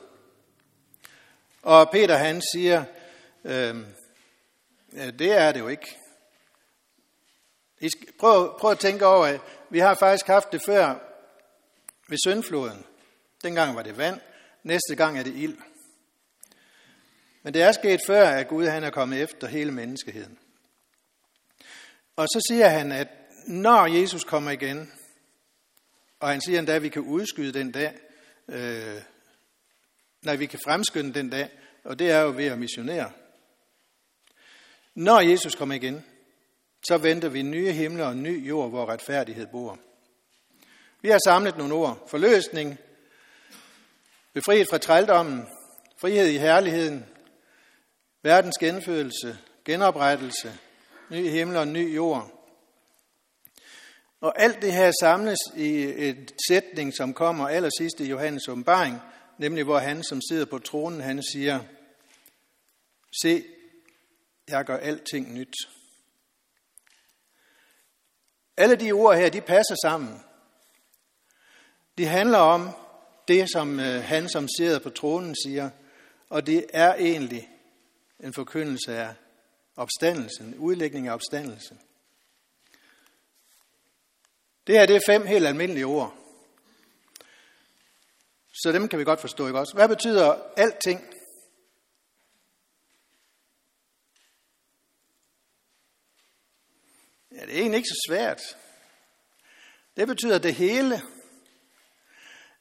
Og 1.61 1.89
Peter 1.91 2.15
han 2.15 2.41
siger, 2.53 2.83
øh, 3.43 3.75
det 5.19 5.31
er 5.31 5.51
det 5.51 5.59
jo 5.59 5.67
ikke. 5.67 6.00
I 7.81 7.89
skal, 7.89 8.07
prøv, 8.19 8.59
prøv 8.59 8.71
at 8.71 8.79
tænke 8.79 9.05
over, 9.05 9.25
at 9.25 9.41
vi 9.69 9.79
har 9.79 9.95
faktisk 9.95 10.27
haft 10.27 10.51
det 10.51 10.61
før 10.65 10.95
ved 12.07 12.17
syndfloden. 12.25 12.85
Dengang 13.43 13.75
var 13.75 13.83
det 13.83 13.97
vand, 13.97 14.19
næste 14.63 14.95
gang 14.95 15.19
er 15.19 15.23
det 15.23 15.35
ild. 15.35 15.57
Men 17.43 17.53
det 17.53 17.61
er 17.61 17.71
sket 17.71 17.99
før, 18.07 18.29
at 18.29 18.47
Gud 18.47 18.67
han 18.67 18.83
er 18.83 18.89
kommet 18.89 19.21
efter 19.21 19.47
hele 19.47 19.71
menneskeheden. 19.71 20.39
Og 22.15 22.27
så 22.27 22.45
siger 22.49 22.67
han, 22.67 22.91
at 22.91 23.07
når 23.47 23.85
Jesus 23.85 24.23
kommer 24.23 24.51
igen, 24.51 24.91
og 26.19 26.29
han 26.29 26.41
siger 26.41 26.59
endda, 26.59 26.75
at 26.75 26.83
vi 26.83 26.89
kan 26.89 27.01
udskyde 27.01 27.53
den 27.53 27.71
dag, 27.71 27.93
øh, 28.47 29.01
nej, 30.21 30.35
vi 30.35 30.45
kan 30.45 30.59
fremskynde 30.65 31.13
den 31.13 31.29
dag, 31.29 31.49
og 31.83 31.99
det 31.99 32.11
er 32.11 32.19
jo 32.19 32.33
ved 32.35 32.45
at 32.45 32.59
missionere. 32.59 33.11
Når 34.95 35.19
Jesus 35.19 35.55
kommer 35.55 35.75
igen, 35.75 36.05
så 36.87 36.97
venter 36.97 37.29
vi 37.29 37.41
nye 37.41 37.71
himler 37.71 38.05
og 38.05 38.17
ny 38.17 38.47
jord, 38.47 38.69
hvor 38.69 38.85
retfærdighed 38.85 39.47
bor. 39.47 39.79
Vi 41.01 41.09
har 41.09 41.19
samlet 41.25 41.57
nogle 41.57 41.73
ord. 41.73 42.07
Forløsning, 42.07 42.77
befriet 44.33 44.67
fra 44.69 44.77
trældommen, 44.77 45.47
frihed 45.97 46.27
i 46.27 46.37
herligheden, 46.37 47.05
verdens 48.23 48.57
genfødelse, 48.59 49.37
genoprettelse, 49.65 50.53
ny 51.09 51.29
himmel 51.29 51.57
og 51.57 51.67
ny 51.67 51.95
jord. 51.95 52.37
Og 54.21 54.41
alt 54.41 54.61
det 54.61 54.73
her 54.73 54.91
samles 55.01 55.39
i 55.55 55.83
et 55.83 56.33
sætning, 56.47 56.93
som 56.97 57.13
kommer 57.13 57.47
allersidst 57.47 57.99
i 57.99 58.09
Johannes 58.09 58.47
åbenbaring, 58.47 58.97
nemlig 59.37 59.63
hvor 59.63 59.77
han, 59.77 60.03
som 60.03 60.21
sidder 60.29 60.45
på 60.45 60.59
tronen, 60.59 61.01
han 61.01 61.23
siger, 61.23 61.59
se, 63.21 63.43
jeg 64.47 64.65
gør 64.65 64.77
alting 64.77 65.33
nyt. 65.33 65.55
Alle 68.61 68.75
de 68.75 68.91
ord 68.91 69.17
her, 69.17 69.29
de 69.29 69.41
passer 69.41 69.75
sammen. 69.83 70.23
De 71.97 72.05
handler 72.05 72.37
om 72.37 72.69
det, 73.27 73.51
som 73.51 73.79
øh, 73.79 74.03
han, 74.03 74.29
som 74.29 74.47
sidder 74.57 74.79
på 74.79 74.89
tronen, 74.89 75.35
siger, 75.43 75.69
og 76.29 76.47
det 76.47 76.65
er 76.73 76.93
egentlig 76.93 77.49
en 78.19 78.33
forkyndelse 78.33 78.97
af 78.97 79.13
opstandelsen, 79.75 80.45
en 80.45 80.55
udlægning 80.55 81.07
af 81.07 81.13
opstandelsen. 81.13 81.79
Det 84.67 84.75
her 84.75 84.85
det 84.85 84.95
er 84.95 85.01
fem 85.07 85.25
helt 85.25 85.47
almindelige 85.47 85.85
ord. 85.85 86.15
Så 88.53 88.71
dem 88.71 88.87
kan 88.87 88.99
vi 88.99 89.03
godt 89.03 89.21
forstå, 89.21 89.47
ikke 89.47 89.59
også? 89.59 89.73
Hvad 89.73 89.87
betyder 89.87 90.35
alting? 90.57 91.01
Ja, 97.31 97.45
det 97.45 97.55
er 97.55 97.59
egentlig 97.59 97.77
ikke 97.77 97.89
så 97.89 98.05
svært. 98.09 98.41
Det 99.97 100.07
betyder 100.07 100.37
det 100.37 100.55
hele. 100.55 101.01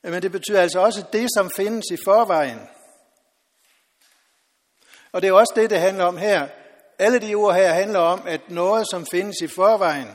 Men 0.03 0.23
det 0.23 0.33
betyder 0.33 0.61
altså 0.61 0.81
også 0.81 1.05
det, 1.13 1.29
som 1.37 1.51
findes 1.57 1.85
i 1.93 1.97
forvejen. 2.05 2.69
Og 5.13 5.23
det 5.23 5.29
er 5.29 5.33
også 5.33 5.53
det, 5.57 5.71
det 5.71 5.81
handler 5.81 6.05
om 6.05 6.17
her. 6.17 6.49
Alle 6.99 7.21
de 7.21 7.35
ord 7.35 7.55
her 7.55 7.73
handler 7.73 7.99
om, 7.99 8.27
at 8.27 8.51
noget, 8.51 8.87
som 8.91 9.07
findes 9.07 9.37
i 9.43 9.47
forvejen, 9.47 10.09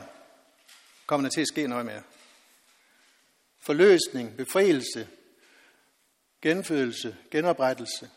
kommer 1.06 1.28
der 1.28 1.34
til 1.34 1.40
at 1.40 1.48
ske 1.48 1.66
noget 1.66 1.86
mere. 1.86 2.02
Forløsning, 3.60 4.36
befrielse, 4.36 5.08
genfødelse, 6.42 7.16
genoprettelse. 7.30 8.10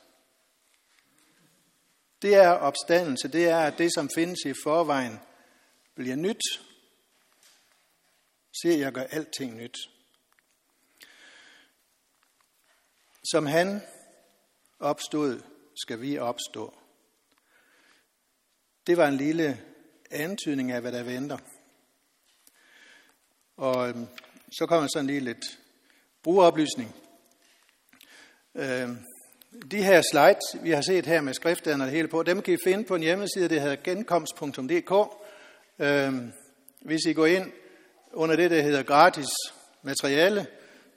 Det 2.21 2.35
er 2.35 2.49
opstandelse, 2.49 3.27
det 3.27 3.49
er, 3.49 3.59
at 3.59 3.77
det, 3.77 3.93
som 3.93 4.09
findes 4.15 4.39
i 4.45 4.53
forvejen, 4.63 5.19
bliver 5.99 6.15
nyt. 6.15 6.41
Se, 8.61 8.69
jeg 8.69 8.91
gør 8.91 9.03
alting 9.03 9.55
nyt. 9.55 9.77
Som 13.31 13.45
han 13.45 13.81
opstod, 14.79 15.41
skal 15.75 16.01
vi 16.01 16.17
opstå. 16.17 16.73
Det 18.87 18.97
var 18.97 19.07
en 19.07 19.17
lille 19.17 19.61
antydning 20.11 20.71
af, 20.71 20.81
hvad 20.81 20.91
der 20.91 21.03
venter. 21.03 21.37
Og 23.57 23.89
øhm, 23.89 24.07
så 24.51 24.65
kommer 24.65 24.87
sådan 24.93 25.07
lige 25.07 25.19
lidt 25.19 25.59
brugeroplysning. 26.23 26.95
Øhm, 28.55 29.05
de 29.71 29.83
her 29.83 30.01
slides, 30.11 30.63
vi 30.63 30.71
har 30.71 30.81
set 30.81 31.05
her 31.05 31.21
med 31.21 31.33
skrifterne 31.33 31.83
og 31.83 31.87
det 31.87 31.95
hele 31.95 32.07
på, 32.07 32.23
dem 32.23 32.41
kan 32.41 32.53
I 32.53 32.57
finde 32.63 32.83
på 32.83 32.95
en 32.95 33.01
hjemmeside, 33.01 33.49
det 33.49 33.61
hedder 33.61 33.83
genkomst.dk. 33.83 35.18
Øhm, 35.79 36.31
hvis 36.81 37.05
I 37.05 37.13
går 37.13 37.25
ind 37.25 37.51
under 38.13 38.35
det, 38.35 38.51
der 38.51 38.61
hedder 38.61 38.83
gratis 38.83 39.27
materiale, 39.81 40.47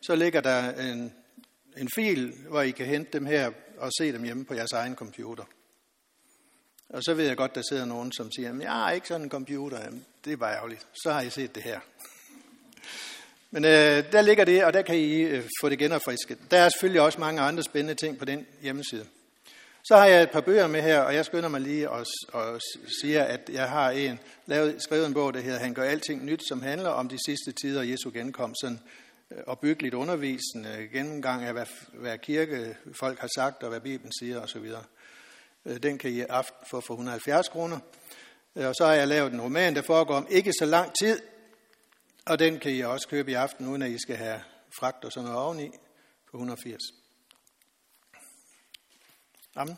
så 0.02 0.14
ligger 0.14 0.40
der 0.40 0.72
en, 0.72 1.12
en 1.76 1.88
fil, 1.94 2.34
hvor 2.48 2.60
I 2.60 2.70
kan 2.70 2.86
hente 2.86 3.12
dem 3.12 3.26
her 3.26 3.50
og 3.78 3.90
se 3.98 4.12
dem 4.12 4.22
hjemme 4.22 4.44
på 4.44 4.54
jeres 4.54 4.72
egen 4.72 4.94
computer. 4.94 5.44
Og 6.88 7.02
så 7.02 7.14
ved 7.14 7.26
jeg 7.26 7.36
godt, 7.36 7.54
der 7.54 7.62
sidder 7.68 7.84
nogen, 7.84 8.12
som 8.12 8.32
siger, 8.32 8.54
at 8.54 8.60
jeg 8.60 8.70
har 8.70 8.90
ikke 8.90 9.08
sådan 9.08 9.22
en 9.22 9.30
computer. 9.30 9.80
Jamen, 9.84 10.06
det 10.24 10.32
er 10.32 10.36
bare 10.36 10.56
ærgerligt. 10.56 10.86
Så 11.04 11.12
har 11.12 11.20
I 11.20 11.30
set 11.30 11.54
det 11.54 11.62
her. 11.62 11.80
Men 13.50 13.64
øh, 13.64 14.12
der 14.12 14.22
ligger 14.22 14.44
det, 14.44 14.64
og 14.64 14.72
der 14.72 14.82
kan 14.82 14.96
I 14.96 15.20
øh, 15.20 15.44
få 15.60 15.68
det 15.68 15.78
genopfrisket. 15.78 16.38
Der 16.50 16.58
er 16.58 16.68
selvfølgelig 16.68 17.00
også 17.00 17.20
mange 17.20 17.40
andre 17.40 17.62
spændende 17.62 17.94
ting 17.94 18.18
på 18.18 18.24
den 18.24 18.46
hjemmeside. 18.62 19.06
Så 19.84 19.96
har 19.96 20.06
jeg 20.06 20.22
et 20.22 20.30
par 20.30 20.40
bøger 20.40 20.66
med 20.66 20.82
her, 20.82 21.00
og 21.00 21.14
jeg 21.14 21.24
skynder 21.24 21.48
mig 21.48 21.60
lige 21.60 21.90
og, 21.90 22.06
og 22.32 22.60
siger, 23.00 23.24
at 23.24 23.50
jeg 23.52 23.68
har 23.68 23.90
en, 23.90 24.20
lavet, 24.46 24.82
skrevet 24.82 25.06
en 25.06 25.14
bog, 25.14 25.34
der 25.34 25.40
hedder 25.40 25.58
Han 25.58 25.74
gør 25.74 25.82
alting 25.82 26.24
nyt, 26.24 26.48
som 26.48 26.62
handler 26.62 26.90
om 26.90 27.08
de 27.08 27.18
sidste 27.26 27.52
tider 27.52 27.82
Jesu 27.82 28.10
genkomst. 28.10 28.60
Sådan 28.60 28.80
øh, 29.30 29.38
opbyggeligt 29.46 29.94
undervisende 29.94 30.88
gennemgang 30.92 31.44
af, 31.44 31.52
hvad, 31.52 31.66
hvad 31.92 32.18
kirke 32.18 32.76
folk 32.92 33.18
har 33.18 33.28
sagt, 33.34 33.62
og 33.62 33.68
hvad 33.68 33.80
Bibelen 33.80 34.12
siger 34.20 34.40
osv. 34.40 34.70
Øh, 35.64 35.82
den 35.82 35.98
kan 35.98 36.10
I 36.10 36.20
aften 36.20 36.66
få 36.70 36.80
for 36.80 36.94
170 36.94 37.48
kroner. 37.48 37.78
Øh, 38.56 38.68
og 38.68 38.74
så 38.74 38.86
har 38.86 38.94
jeg 38.94 39.08
lavet 39.08 39.32
en 39.32 39.40
roman, 39.40 39.74
der 39.74 39.82
foregår 39.82 40.14
om 40.14 40.26
ikke 40.30 40.52
så 40.58 40.64
lang 40.64 40.92
tid, 41.02 41.20
og 42.26 42.38
den 42.38 42.58
kan 42.58 42.72
I 42.72 42.80
også 42.80 43.08
købe 43.08 43.30
i 43.30 43.34
aften, 43.34 43.68
uden 43.68 43.82
at 43.82 43.90
I 43.90 43.98
skal 43.98 44.16
have 44.16 44.40
fragt 44.78 45.04
og 45.04 45.12
sådan 45.12 45.28
noget 45.28 45.44
oveni, 45.44 45.68
på 46.30 46.36
180. 46.36 47.01
Amen. 49.56 49.76